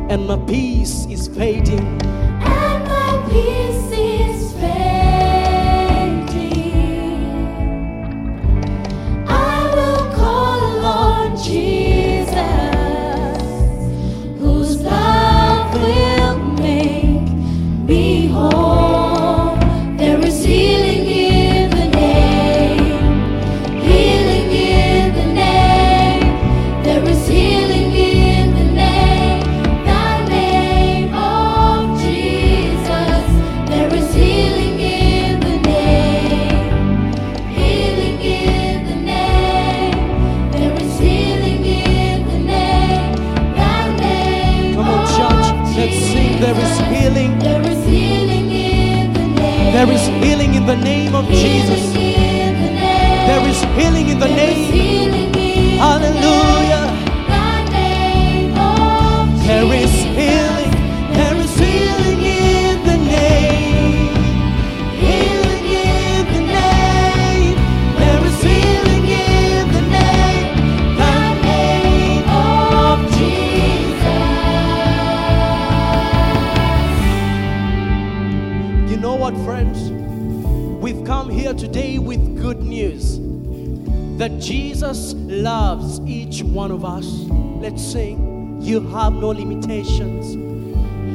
And 0.09 0.27
my 0.27 0.37
peace 0.47 1.07
is 1.07 1.29
fading. 1.29 1.87
And 2.41 2.85
my 2.85 3.29
peace 3.31 3.76
of 51.17 51.29
Jesus. 51.31 51.93
There 51.95 53.49
is 53.49 53.61
healing 53.77 54.09
in 54.09 54.19
the 54.19 54.29
name. 54.29 55.79
Hallelujah. 55.79 56.66
That 84.27 84.41
Jesus 84.41 85.15
loves 85.15 86.01
each 86.01 86.43
one 86.43 86.73
of 86.73 86.85
us. 86.85 87.07
Let's 87.63 87.81
sing. 87.81 88.59
You 88.61 88.81
have 88.89 89.13
no 89.13 89.29
limitations. 89.29 90.35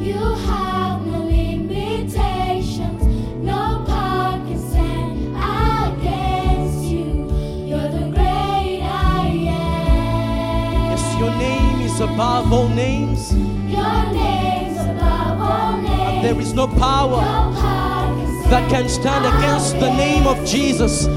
You 0.08 0.16
have 0.48 1.06
no 1.06 1.20
limitations. 1.26 3.04
No 3.44 3.84
power 3.86 4.40
can 4.48 4.58
stand 4.58 5.12
against 5.36 6.86
you. 6.86 7.28
You're 7.68 7.90
the 7.90 8.12
great 8.16 8.80
I 8.82 9.28
am. 9.28 10.92
Yes, 10.92 11.20
your 11.20 11.32
name 11.32 11.82
is 11.82 12.00
above 12.00 12.54
all 12.54 12.70
names. 12.70 13.34
Your 13.34 14.14
name's 14.14 14.80
above 14.80 15.42
all 15.42 15.82
names. 15.82 16.00
And 16.00 16.24
There 16.24 16.40
is 16.40 16.54
no 16.54 16.66
power 16.66 17.20
No 17.20 17.60
power 17.60 18.16
can 18.16 18.50
that 18.50 18.70
can 18.70 18.88
stand 18.88 19.26
against 19.26 19.74
the 19.82 19.92
name 19.98 20.28
of 20.28 20.38
Jesus. 20.46 21.08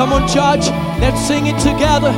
You're 0.00 0.08
the 0.08 0.12
great 0.12 0.12
Come 0.12 0.12
on, 0.14 0.28
church, 0.28 0.70
let's 0.98 1.20
sing 1.20 1.46
it 1.46 1.58
together. 1.58 2.12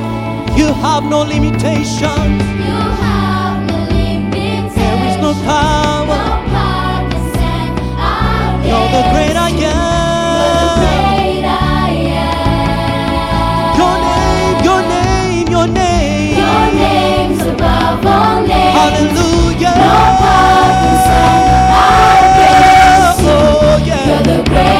You 0.57 0.72
have 0.72 1.03
no 1.05 1.22
limitation. 1.22 2.39
You 2.62 2.78
have 3.03 3.66
no 3.66 3.76
limitations. 3.91 4.74
There 4.76 4.99
is 5.09 5.16
no 5.18 5.33
power. 5.43 6.07
No 6.07 6.14
power 6.55 7.11
can 7.11 7.24
stand 7.35 7.78
against 7.78 8.66
You're 8.68 8.89
the 8.95 9.03
great 9.11 9.37
I 9.37 9.49
you. 9.49 9.66
am. 9.66 9.80
You're 10.39 10.62
the 10.62 10.70
great 10.78 11.45
I 11.45 11.91
am. 12.22 13.74
Your 13.80 13.97
name, 14.07 14.59
your 14.68 14.83
name, 14.95 15.47
your 15.49 15.66
name. 15.66 16.39
Your 16.39 16.64
name's 16.87 17.43
above 17.43 18.07
all 18.07 18.39
names. 18.47 18.78
Hallelujah. 18.78 19.74
No 19.74 19.91
power 20.22 20.70
can 20.83 20.97
stand 21.03 21.47
against 22.39 23.22
you. 23.22 23.35
Oh, 23.35 23.83
yeah. 23.85 24.07
You're 24.07 24.22
the 24.22 24.39
great 24.51 24.72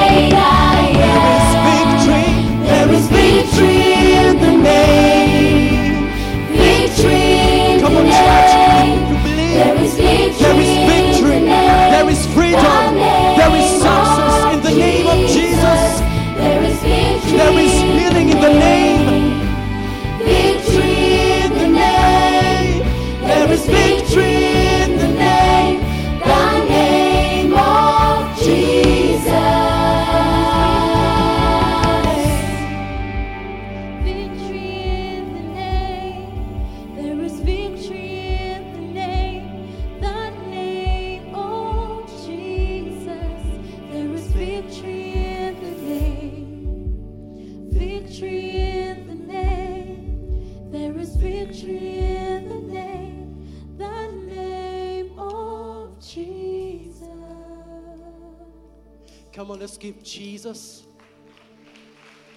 Come 59.73 59.81
give 59.81 60.03
Jesus 60.03 60.87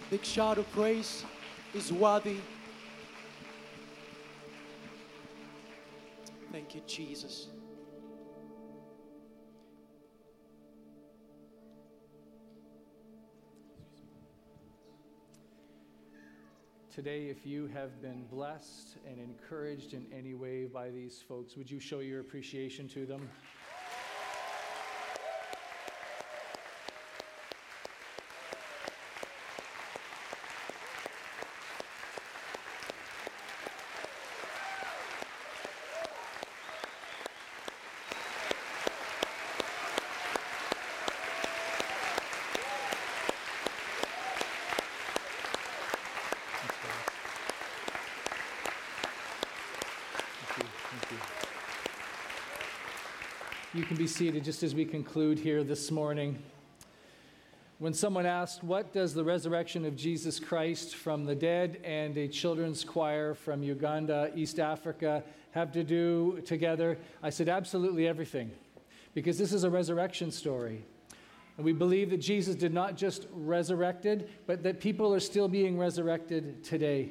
a 0.08 0.10
big 0.10 0.24
shout 0.24 0.58
of 0.58 0.72
praise. 0.72 1.26
He's 1.74 1.92
worthy. 1.92 2.38
Thank 6.52 6.76
you, 6.76 6.82
Jesus. 6.88 7.48
Today, 16.94 17.28
if 17.28 17.46
you 17.46 17.68
have 17.74 18.02
been 18.02 18.24
blessed 18.32 18.96
and 19.06 19.20
encouraged 19.20 19.94
in 19.94 20.06
any 20.18 20.34
way 20.34 20.66
by 20.66 20.90
these 20.90 21.22
folks, 21.28 21.58
would 21.58 21.70
you 21.70 21.82
show 21.82 22.00
your 22.00 22.22
appreciation 22.22 22.88
to 22.90 23.06
them? 23.06 23.30
You 53.76 53.84
can 53.84 53.98
be 53.98 54.08
seated 54.08 54.46
just 54.46 54.64
as 54.64 54.74
we 54.74 54.86
conclude 54.86 55.38
here 55.38 55.62
this 55.62 55.92
morning. 55.92 56.42
When 57.80 57.94
someone 57.94 58.26
asked, 58.26 58.64
What 58.64 58.94
does 58.94 59.14
the 59.14 59.26
resurrection 59.26 59.84
of 59.84 59.98
Jesus 59.98 60.40
Christ 60.40 60.96
from 60.96 61.26
the 61.26 61.36
dead 61.36 61.82
and 61.84 62.18
a 62.18 62.30
children's 62.30 62.86
choir 62.86 63.34
from 63.34 63.64
Uganda, 63.64 64.32
East 64.34 64.60
Africa, 64.60 65.26
have 65.52 65.74
to 65.74 65.84
do 65.84 66.42
together? 66.46 66.98
I 67.22 67.30
said, 67.30 67.50
Absolutely 67.50 68.08
everything, 68.08 68.50
because 69.14 69.38
this 69.38 69.52
is 69.52 69.66
a 69.66 69.70
resurrection 69.70 70.32
story. 70.32 70.86
And 71.58 71.66
we 71.66 71.74
believe 71.74 72.12
that 72.12 72.22
Jesus 72.22 72.56
did 72.56 72.74
not 72.74 72.96
just 72.96 73.28
resurrected, 73.34 74.30
but 74.48 74.64
that 74.64 74.80
people 74.80 75.14
are 75.14 75.20
still 75.20 75.50
being 75.50 75.78
resurrected 75.78 76.64
today. 76.64 77.10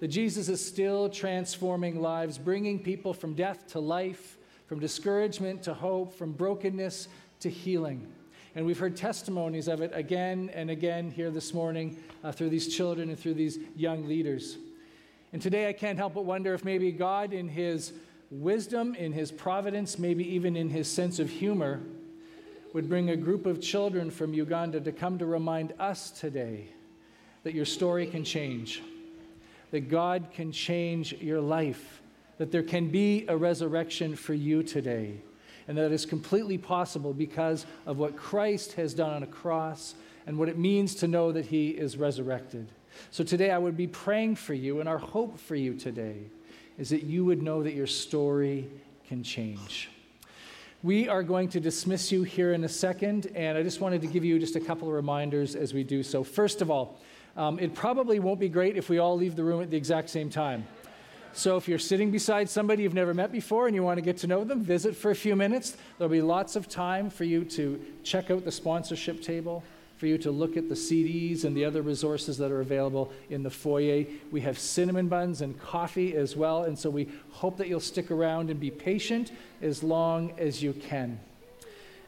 That 0.00 0.08
Jesus 0.08 0.48
is 0.48 0.66
still 0.66 1.08
transforming 1.08 2.02
lives, 2.02 2.38
bringing 2.38 2.80
people 2.80 3.14
from 3.14 3.34
death 3.34 3.68
to 3.68 3.78
life, 3.78 4.36
from 4.72 4.80
discouragement 4.80 5.62
to 5.62 5.74
hope, 5.74 6.14
from 6.14 6.32
brokenness 6.32 7.08
to 7.40 7.50
healing. 7.50 8.10
And 8.54 8.64
we've 8.64 8.78
heard 8.78 8.96
testimonies 8.96 9.68
of 9.68 9.82
it 9.82 9.90
again 9.92 10.50
and 10.54 10.70
again 10.70 11.10
here 11.10 11.30
this 11.30 11.52
morning 11.52 12.02
uh, 12.24 12.32
through 12.32 12.48
these 12.48 12.74
children 12.74 13.10
and 13.10 13.18
through 13.18 13.34
these 13.34 13.58
young 13.76 14.08
leaders. 14.08 14.56
And 15.34 15.42
today 15.42 15.68
I 15.68 15.74
can't 15.74 15.98
help 15.98 16.14
but 16.14 16.24
wonder 16.24 16.54
if 16.54 16.64
maybe 16.64 16.90
God, 16.90 17.34
in 17.34 17.50
His 17.50 17.92
wisdom, 18.30 18.94
in 18.94 19.12
his 19.12 19.30
providence, 19.30 19.98
maybe 19.98 20.26
even 20.34 20.56
in 20.56 20.70
his 20.70 20.90
sense 20.90 21.18
of 21.18 21.28
humor, 21.28 21.82
would 22.72 22.88
bring 22.88 23.10
a 23.10 23.16
group 23.16 23.44
of 23.44 23.60
children 23.60 24.10
from 24.10 24.32
Uganda 24.32 24.80
to 24.80 24.90
come 24.90 25.18
to 25.18 25.26
remind 25.26 25.74
us 25.78 26.10
today 26.10 26.68
that 27.42 27.52
your 27.52 27.66
story 27.66 28.06
can 28.06 28.24
change, 28.24 28.82
that 29.70 29.90
God 29.90 30.28
can 30.32 30.50
change 30.50 31.12
your 31.20 31.42
life, 31.42 32.01
that 32.38 32.50
there 32.50 32.62
can 32.62 32.88
be 32.88 33.24
a 33.28 33.36
resurrection 33.36 34.16
for 34.16 34.34
you 34.34 34.62
today, 34.62 35.14
and 35.68 35.78
that 35.78 35.92
is 35.92 36.06
completely 36.06 36.58
possible 36.58 37.12
because 37.12 37.66
of 37.86 37.98
what 37.98 38.16
Christ 38.16 38.72
has 38.74 38.94
done 38.94 39.12
on 39.12 39.22
a 39.22 39.26
cross 39.26 39.94
and 40.26 40.38
what 40.38 40.48
it 40.48 40.58
means 40.58 40.94
to 40.96 41.08
know 41.08 41.32
that 41.32 41.46
he 41.46 41.70
is 41.70 41.96
resurrected. 41.96 42.68
So 43.10 43.24
today 43.24 43.50
I 43.50 43.58
would 43.58 43.76
be 43.76 43.86
praying 43.86 44.36
for 44.36 44.54
you, 44.54 44.80
and 44.80 44.88
our 44.88 44.98
hope 44.98 45.38
for 45.38 45.54
you 45.56 45.74
today 45.74 46.16
is 46.78 46.90
that 46.90 47.04
you 47.04 47.24
would 47.24 47.42
know 47.42 47.62
that 47.62 47.74
your 47.74 47.86
story 47.86 48.68
can 49.08 49.22
change. 49.22 49.90
We 50.82 51.08
are 51.08 51.22
going 51.22 51.48
to 51.50 51.60
dismiss 51.60 52.10
you 52.10 52.24
here 52.24 52.54
in 52.54 52.64
a 52.64 52.68
second, 52.68 53.28
and 53.34 53.56
I 53.56 53.62
just 53.62 53.80
wanted 53.80 54.00
to 54.00 54.08
give 54.08 54.24
you 54.24 54.38
just 54.38 54.56
a 54.56 54.60
couple 54.60 54.88
of 54.88 54.94
reminders 54.94 55.54
as 55.54 55.72
we 55.72 55.84
do 55.84 56.02
so. 56.02 56.24
First 56.24 56.60
of 56.60 56.70
all, 56.70 56.98
um, 57.36 57.58
it 57.58 57.74
probably 57.74 58.18
won't 58.18 58.40
be 58.40 58.48
great 58.48 58.76
if 58.76 58.88
we 58.88 58.98
all 58.98 59.16
leave 59.16 59.36
the 59.36 59.44
room 59.44 59.62
at 59.62 59.70
the 59.70 59.76
exact 59.76 60.10
same 60.10 60.28
time. 60.28 60.66
So 61.34 61.56
if 61.56 61.66
you're 61.66 61.78
sitting 61.78 62.10
beside 62.10 62.50
somebody 62.50 62.82
you've 62.82 62.92
never 62.92 63.14
met 63.14 63.32
before 63.32 63.66
and 63.66 63.74
you 63.74 63.82
want 63.82 63.96
to 63.96 64.02
get 64.02 64.18
to 64.18 64.26
know 64.26 64.44
them, 64.44 64.62
visit 64.62 64.94
for 64.94 65.10
a 65.10 65.14
few 65.14 65.34
minutes. 65.34 65.76
There'll 65.96 66.10
be 66.10 66.20
lots 66.20 66.56
of 66.56 66.68
time 66.68 67.08
for 67.08 67.24
you 67.24 67.44
to 67.46 67.80
check 68.04 68.30
out 68.30 68.44
the 68.44 68.52
sponsorship 68.52 69.22
table, 69.22 69.64
for 69.96 70.06
you 70.06 70.18
to 70.18 70.30
look 70.30 70.58
at 70.58 70.68
the 70.68 70.74
CDs 70.74 71.44
and 71.44 71.56
the 71.56 71.64
other 71.64 71.80
resources 71.80 72.36
that 72.36 72.50
are 72.50 72.60
available 72.60 73.10
in 73.30 73.42
the 73.42 73.50
foyer. 73.50 74.04
We 74.30 74.42
have 74.42 74.58
cinnamon 74.58 75.08
buns 75.08 75.40
and 75.40 75.58
coffee 75.58 76.14
as 76.16 76.36
well, 76.36 76.64
and 76.64 76.78
so 76.78 76.90
we 76.90 77.08
hope 77.30 77.56
that 77.56 77.68
you'll 77.68 77.80
stick 77.80 78.10
around 78.10 78.50
and 78.50 78.60
be 78.60 78.70
patient 78.70 79.32
as 79.62 79.82
long 79.82 80.32
as 80.38 80.62
you 80.62 80.74
can. 80.74 81.18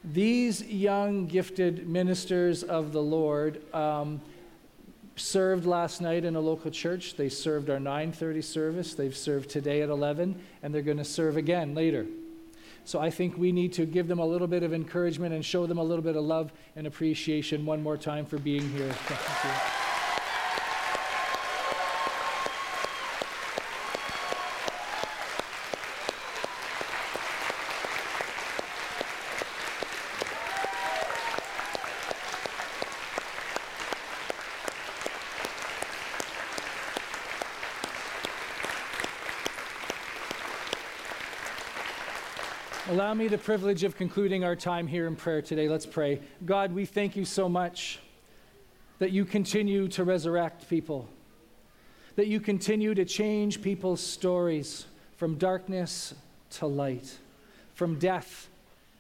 These 0.05 0.66
young, 0.66 1.27
gifted 1.27 1.89
ministers 1.89 2.62
of 2.62 2.93
the 2.93 3.01
Lord. 3.01 3.62
Um, 3.75 4.20
served 5.17 5.65
last 5.67 6.01
night 6.01 6.25
in 6.25 6.37
a 6.37 6.41
local 6.41 6.71
church. 6.71 7.17
They 7.17 7.29
served 7.29 7.71
our 7.71 7.79
9:30 7.79 8.43
service. 8.43 8.95
They've 8.95 9.17
served 9.17 9.51
today 9.51 9.83
at 9.83 9.89
11 9.89 10.37
and 10.62 10.75
they're 10.75 10.83
going 10.83 10.99
to 10.99 11.05
serve 11.05 11.37
again 11.37 11.75
later. 11.75 12.07
So 12.85 13.01
I 13.01 13.11
think 13.11 13.39
we 13.39 13.51
need 13.51 13.73
to 13.75 13.87
give 13.87 14.09
them 14.09 14.19
a 14.19 14.27
little 14.27 14.47
bit 14.47 14.62
of 14.62 14.75
encouragement 14.75 15.35
and 15.35 15.45
show 15.45 15.67
them 15.67 15.79
a 15.79 15.85
little 15.85 16.05
bit 16.05 16.17
of 16.17 16.25
love 16.25 16.53
and 16.77 16.87
appreciation 16.87 17.65
one 17.65 17.83
more 17.83 17.97
time 17.97 18.27
for 18.27 18.39
being 18.39 18.69
here. 18.71 18.95
Allow 43.15 43.23
me 43.23 43.29
the 43.29 43.39
privilege 43.39 43.85
of 43.85 43.97
concluding 43.97 44.43
our 44.43 44.57
time 44.57 44.89
here 44.89 45.07
in 45.07 45.15
prayer 45.15 45.41
today. 45.41 45.69
Let's 45.69 45.87
pray. 45.87 46.21
God, 46.45 46.75
we 46.75 46.85
thank 46.85 47.15
you 47.15 47.25
so 47.25 47.49
much 47.49 48.01
that 48.99 49.12
you 49.12 49.25
continue 49.25 49.87
to 49.87 50.03
resurrect 50.03 50.69
people, 50.69 51.09
that 52.17 52.27
you 52.27 52.41
continue 52.41 52.93
to 52.93 53.05
change 53.05 53.62
people's 53.62 54.01
stories 54.01 54.87
from 55.17 55.37
darkness 55.37 56.12
to 56.55 56.67
light, 56.67 57.17
from 57.75 58.01
death 58.01 58.49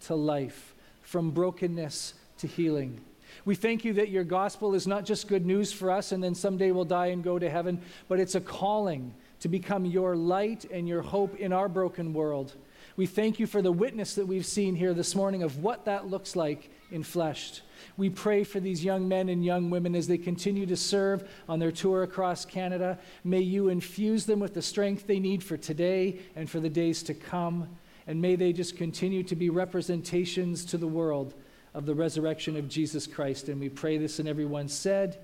to 0.02 0.14
life, 0.14 0.76
from 1.02 1.32
brokenness 1.32 2.14
to 2.38 2.46
healing. 2.46 3.00
We 3.44 3.56
thank 3.56 3.84
you 3.84 3.94
that 3.94 4.10
your 4.10 4.22
gospel 4.22 4.76
is 4.76 4.86
not 4.86 5.04
just 5.04 5.26
good 5.26 5.44
news 5.44 5.72
for 5.72 5.90
us 5.90 6.12
and 6.12 6.22
then 6.22 6.36
someday 6.36 6.70
we'll 6.70 6.84
die 6.84 7.06
and 7.06 7.24
go 7.24 7.40
to 7.40 7.50
heaven, 7.50 7.82
but 8.06 8.20
it's 8.20 8.36
a 8.36 8.40
calling 8.40 9.12
to 9.40 9.48
become 9.48 9.84
your 9.84 10.14
light 10.14 10.66
and 10.70 10.86
your 10.86 11.02
hope 11.02 11.34
in 11.34 11.52
our 11.52 11.68
broken 11.68 12.12
world. 12.12 12.54
We 12.96 13.06
thank 13.06 13.40
you 13.40 13.46
for 13.46 13.60
the 13.60 13.72
witness 13.72 14.14
that 14.14 14.26
we've 14.26 14.46
seen 14.46 14.76
here 14.76 14.94
this 14.94 15.16
morning 15.16 15.42
of 15.42 15.58
what 15.58 15.84
that 15.86 16.06
looks 16.06 16.36
like 16.36 16.70
in 16.92 17.02
flesh. 17.02 17.60
We 17.96 18.08
pray 18.08 18.44
for 18.44 18.60
these 18.60 18.84
young 18.84 19.08
men 19.08 19.28
and 19.28 19.44
young 19.44 19.68
women 19.68 19.96
as 19.96 20.06
they 20.06 20.16
continue 20.16 20.64
to 20.66 20.76
serve 20.76 21.28
on 21.48 21.58
their 21.58 21.72
tour 21.72 22.04
across 22.04 22.44
Canada. 22.44 22.98
May 23.24 23.40
you 23.40 23.68
infuse 23.68 24.26
them 24.26 24.38
with 24.38 24.54
the 24.54 24.62
strength 24.62 25.08
they 25.08 25.18
need 25.18 25.42
for 25.42 25.56
today 25.56 26.20
and 26.36 26.48
for 26.48 26.60
the 26.60 26.68
days 26.68 27.02
to 27.04 27.14
come. 27.14 27.68
And 28.06 28.22
may 28.22 28.36
they 28.36 28.52
just 28.52 28.76
continue 28.76 29.24
to 29.24 29.34
be 29.34 29.50
representations 29.50 30.64
to 30.66 30.78
the 30.78 30.86
world 30.86 31.34
of 31.74 31.86
the 31.86 31.94
resurrection 31.94 32.56
of 32.56 32.68
Jesus 32.68 33.08
Christ. 33.08 33.48
And 33.48 33.60
we 33.60 33.70
pray 33.70 33.98
this, 33.98 34.20
and 34.20 34.28
everyone 34.28 34.68
said, 34.68 35.18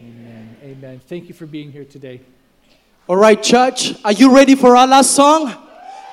Amen. 0.00 0.56
Amen. 0.62 1.00
Thank 1.06 1.28
you 1.28 1.34
for 1.34 1.46
being 1.46 1.72
here 1.72 1.84
today. 1.84 2.20
All 3.08 3.16
right, 3.16 3.42
church, 3.42 3.94
are 4.04 4.12
you 4.12 4.34
ready 4.34 4.54
for 4.54 4.76
our 4.76 4.86
last 4.86 5.12
song? 5.12 5.67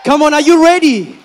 Come 0.06 0.22
on, 0.22 0.36
are 0.36 0.42
you 0.42 0.64
ready? 0.64 1.18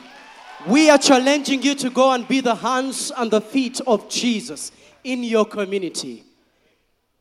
We 0.66 0.88
are 0.88 0.96
challenging 0.96 1.62
you 1.62 1.74
to 1.74 1.90
go 1.90 2.12
and 2.12 2.26
be 2.26 2.40
the 2.40 2.54
hands 2.54 3.12
and 3.14 3.30
the 3.30 3.42
feet 3.42 3.78
of 3.86 4.08
Jesus 4.08 4.72
in 5.04 5.22
your 5.22 5.44
community. 5.44 6.24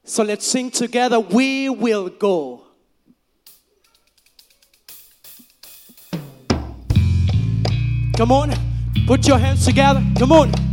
So 0.06 0.24
let's 0.24 0.46
sing 0.46 0.72
together. 0.72 1.20
We 1.20 1.68
will 1.68 2.08
go. 2.08 2.64
Come 8.16 8.32
on, 8.32 8.54
put 9.06 9.28
your 9.28 9.38
hands 9.38 9.66
together. 9.66 10.02
Come 10.18 10.32
on. 10.32 10.69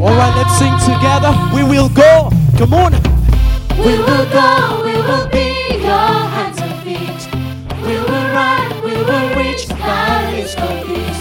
All 0.00 0.14
right, 0.14 0.32
let's 0.36 0.56
sing 0.58 0.72
together. 0.86 1.34
We 1.52 1.64
will 1.64 1.88
go. 1.88 2.30
Come 2.56 2.72
on. 2.74 2.92
We 3.82 3.98
will 3.98 4.26
go. 4.30 4.82
We 4.84 4.94
will 4.94 5.28
be 5.28 5.74
your 5.74 6.14
hands 6.34 6.60
and 6.60 6.74
feet. 6.84 7.22
We 7.82 7.94
will 7.98 8.26
run. 8.30 8.68
We 8.84 8.94
will 8.94 9.28
reach 9.34 9.66
the 9.66 9.74
valleys 9.74 10.54
of 10.54 10.86
peace. 10.86 11.20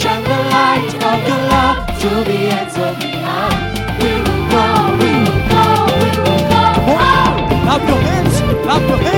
Shine 0.00 0.24
the 0.24 0.38
light 0.48 0.94
of 1.10 1.18
your 1.28 1.42
love 1.52 1.86
to 2.00 2.08
the 2.24 2.38
ends 2.56 2.76
of 2.78 2.96
the 3.00 3.12
earth. 3.20 4.00
We 4.00 4.12
will 4.24 4.44
go. 4.48 4.64
We 5.00 5.12
will 5.24 5.42
go. 5.52 5.64
We 6.00 6.10
will 6.24 6.44
go. 6.48 6.62
Oh! 6.88 7.28
Clap 7.64 7.82
your 7.86 8.00
hands. 8.00 8.40
Clap 8.64 8.88
your 8.88 8.98
hands. 8.98 9.15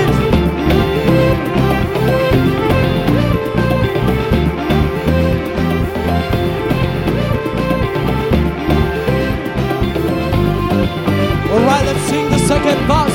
Sing 12.68 12.86
the 12.86 13.07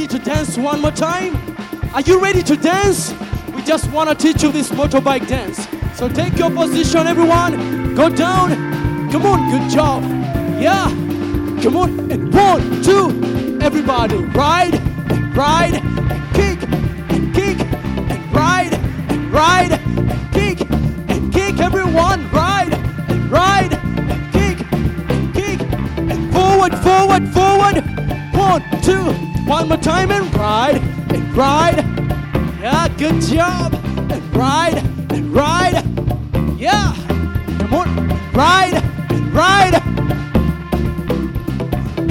ready 0.00 0.18
to 0.18 0.24
dance 0.24 0.56
one 0.56 0.80
more 0.80 0.90
time? 0.90 1.36
Are 1.92 2.00
you 2.00 2.22
ready 2.22 2.42
to 2.44 2.56
dance? 2.56 3.12
We 3.54 3.62
just 3.62 3.90
want 3.90 4.08
to 4.08 4.14
teach 4.14 4.42
you 4.42 4.50
this 4.50 4.70
motorbike 4.70 5.28
dance. 5.28 5.68
So 5.94 6.08
take 6.08 6.38
your 6.38 6.50
position, 6.50 7.06
everyone. 7.06 7.94
Go 7.94 8.08
down. 8.08 8.48
Come 9.12 9.26
on, 9.26 9.50
good 9.50 9.70
job. 9.70 10.02
Yeah. 10.58 10.88
Come 11.62 11.76
on. 11.76 12.10
And 12.10 12.32
one, 12.32 12.82
two. 12.82 13.58
Everybody, 13.60 14.16
ride, 14.16 14.74
and 14.74 15.36
ride, 15.36 15.74
and 15.74 16.34
kick, 16.34 16.62
and 17.10 17.34
kick, 17.34 17.60
and 17.60 18.34
ride, 18.34 18.72
and 18.72 19.30
ride, 19.30 19.72
and 19.72 20.32
kick, 20.32 20.60
and 21.10 21.30
kick. 21.30 21.60
Everyone, 21.60 22.30
ride, 22.30 22.72
and 22.72 23.30
ride, 23.30 23.74
and 23.74 24.32
kick, 24.32 24.66
and 24.72 25.34
kick, 25.34 25.60
and 25.60 26.32
forward, 26.32 26.74
forward, 26.78 27.28
forward. 27.34 27.84
One, 28.32 28.62
two. 28.80 29.29
One 29.50 29.66
more 29.68 29.78
time, 29.78 30.12
and 30.12 30.32
ride, 30.36 30.76
and 30.76 31.36
ride. 31.36 31.78
Yeah, 32.60 32.86
good 32.96 33.20
job. 33.20 33.74
And 34.08 34.36
ride, 34.36 34.78
and 35.10 35.34
ride. 35.34 35.82
Yeah. 36.56 36.94
Come 37.58 37.74
on. 37.74 38.32
Ride, 38.32 38.80
and 39.10 39.34
ride. 39.34 39.74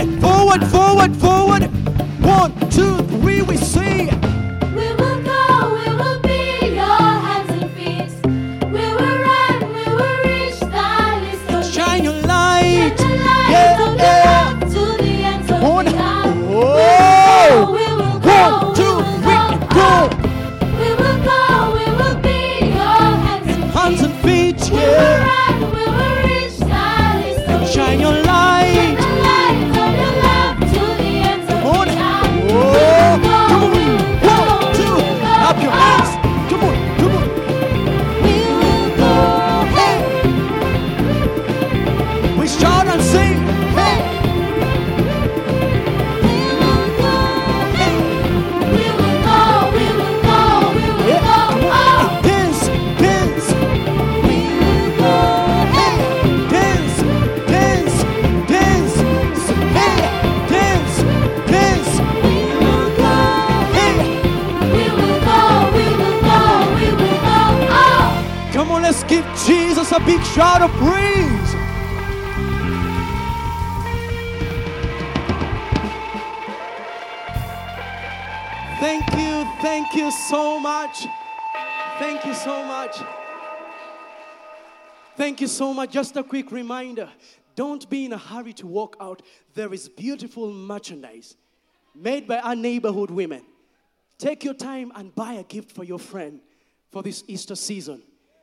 And 0.02 0.22
forward, 0.22 0.68
forward, 0.68 1.16
forward. 1.16 1.49
Thank 85.30 85.42
you 85.42 85.48
so 85.48 85.76
much. 85.76 85.92
Just 85.92 86.18
a 86.18 86.24
quick 86.24 86.52
reminder 86.52 87.08
don't 87.56 87.88
be 87.88 88.06
in 88.06 88.14
a 88.14 88.18
hurry 88.18 88.52
to 88.54 88.66
walk 88.66 88.98
out. 89.00 89.22
There 89.54 89.72
is 89.72 89.88
beautiful 89.88 90.52
merchandise 90.52 91.38
made 91.94 92.28
by 92.28 92.40
our 92.40 92.56
neighborhood 92.56 93.12
women. 93.12 93.44
Take 94.18 94.44
your 94.44 94.56
time 94.56 94.92
and 94.96 95.14
buy 95.14 95.34
a 95.34 95.44
gift 95.44 95.72
for 95.72 95.84
your 95.84 96.00
friend 96.00 96.40
for 96.92 97.04
this 97.04 97.24
Easter 97.28 97.54
season. 97.54 98.02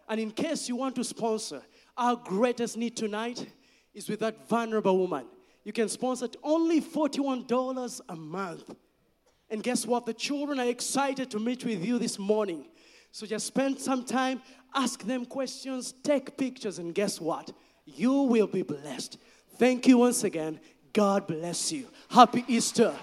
And 0.09 0.21
in 0.21 0.31
case 0.31 0.69
you 0.69 0.77
want 0.77 0.95
to 0.95 1.03
sponsor, 1.03 1.61
our 1.97 2.15
greatest 2.15 2.77
need 2.77 2.97
tonight 2.97 3.45
is 3.93 4.09
with 4.09 4.21
that 4.21 4.49
vulnerable 4.49 4.97
woman. 4.97 5.27
You 5.65 5.73
can 5.73 5.89
sponsor 5.89 6.27
at 6.27 6.37
only 6.45 6.81
$41 6.81 8.01
a 8.09 8.15
month. 8.15 8.73
And 9.51 9.61
guess 9.61 9.85
what? 9.87 10.07
The 10.07 10.15
children 10.15 10.61
are 10.61 10.69
excited 10.69 11.33
to 11.33 11.41
meet 11.41 11.65
with 11.65 11.85
you 11.85 11.99
this 11.99 12.17
morning. 12.17 12.65
So 13.17 13.25
just 13.25 13.47
spend 13.47 13.81
some 13.81 14.05
time, 14.05 14.43
ask 14.75 15.03
them 15.03 15.25
questions, 15.25 15.93
take 16.03 16.37
pictures, 16.37 16.79
and 16.79 16.95
guess 16.95 17.21
what? 17.21 17.53
You 17.85 18.23
will 18.23 18.47
be 18.47 18.63
blessed. 18.63 19.19
Thank 19.59 19.87
you 19.87 19.99
once 19.99 20.25
again. 20.25 20.61
God 20.93 21.27
bless 21.27 21.73
you. 21.73 21.87
Happy 22.09 22.45
Easter. 22.49 22.95